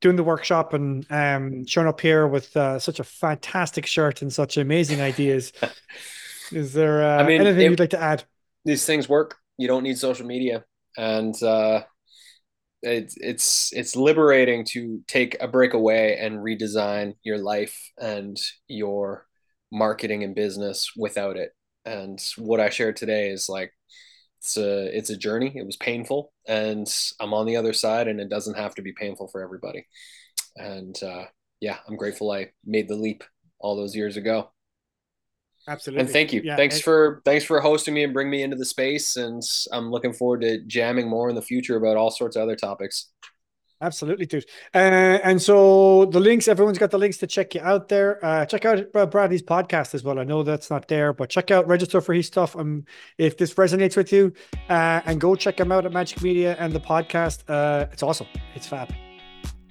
[0.01, 4.31] doing the workshop and um, showing up here with uh, such a fantastic shirt and
[4.31, 5.53] such amazing ideas.
[6.51, 8.23] Is there uh, I mean, anything it- you'd like to add?
[8.66, 9.36] These things work.
[9.57, 10.64] You don't need social media,
[10.97, 11.84] and uh,
[12.82, 18.38] it's it's it's liberating to take a break away and redesign your life and
[18.68, 19.26] your
[19.72, 21.51] marketing and business without it.
[21.86, 23.72] And what I shared today is like
[24.39, 25.53] it's a it's a journey.
[25.55, 26.88] It was painful, and
[27.20, 29.86] I'm on the other side, and it doesn't have to be painful for everybody.
[30.57, 31.26] And uh,
[31.61, 33.24] yeah, I'm grateful I made the leap
[33.59, 34.51] all those years ago.
[35.68, 36.01] Absolutely.
[36.01, 36.41] And thank you.
[36.43, 39.16] Yeah, thanks and- for thanks for hosting me and bring me into the space.
[39.16, 39.41] And
[39.72, 43.07] I'm looking forward to jamming more in the future about all sorts of other topics.
[43.82, 44.45] Absolutely, dude.
[44.74, 48.24] Uh, and so the links, everyone's got the links to check you out there.
[48.24, 50.20] Uh, check out Bradley's podcast as well.
[50.20, 52.55] I know that's not there, but check out register for his stuff.
[52.55, 52.86] Um,
[53.18, 54.32] if this resonates with you,
[54.70, 57.43] uh, and go check him out at Majik Media and the podcast.
[57.49, 58.28] Uh, it's awesome.
[58.55, 58.89] It's fab.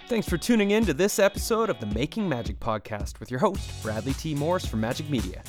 [0.09, 3.83] Thanks for tuning in to this episode of the Making Magic podcast with your host,
[3.83, 4.35] Bradley T.
[4.35, 5.43] Morris from Majik Media.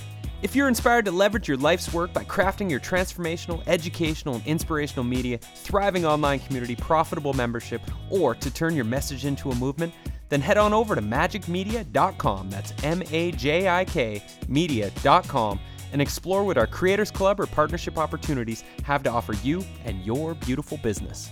[0.43, 5.05] If you're inspired to leverage your life's work by crafting your transformational, educational, and inspirational
[5.05, 9.93] media, thriving online community, profitable membership, or to turn your message into a movement,
[10.27, 12.49] then head on over to majikmedia.com.
[12.49, 15.61] That's M A J I K media.com
[15.93, 20.33] and explore what our Creators Club or partnership opportunities have to offer you and your
[20.33, 21.29] beautiful business.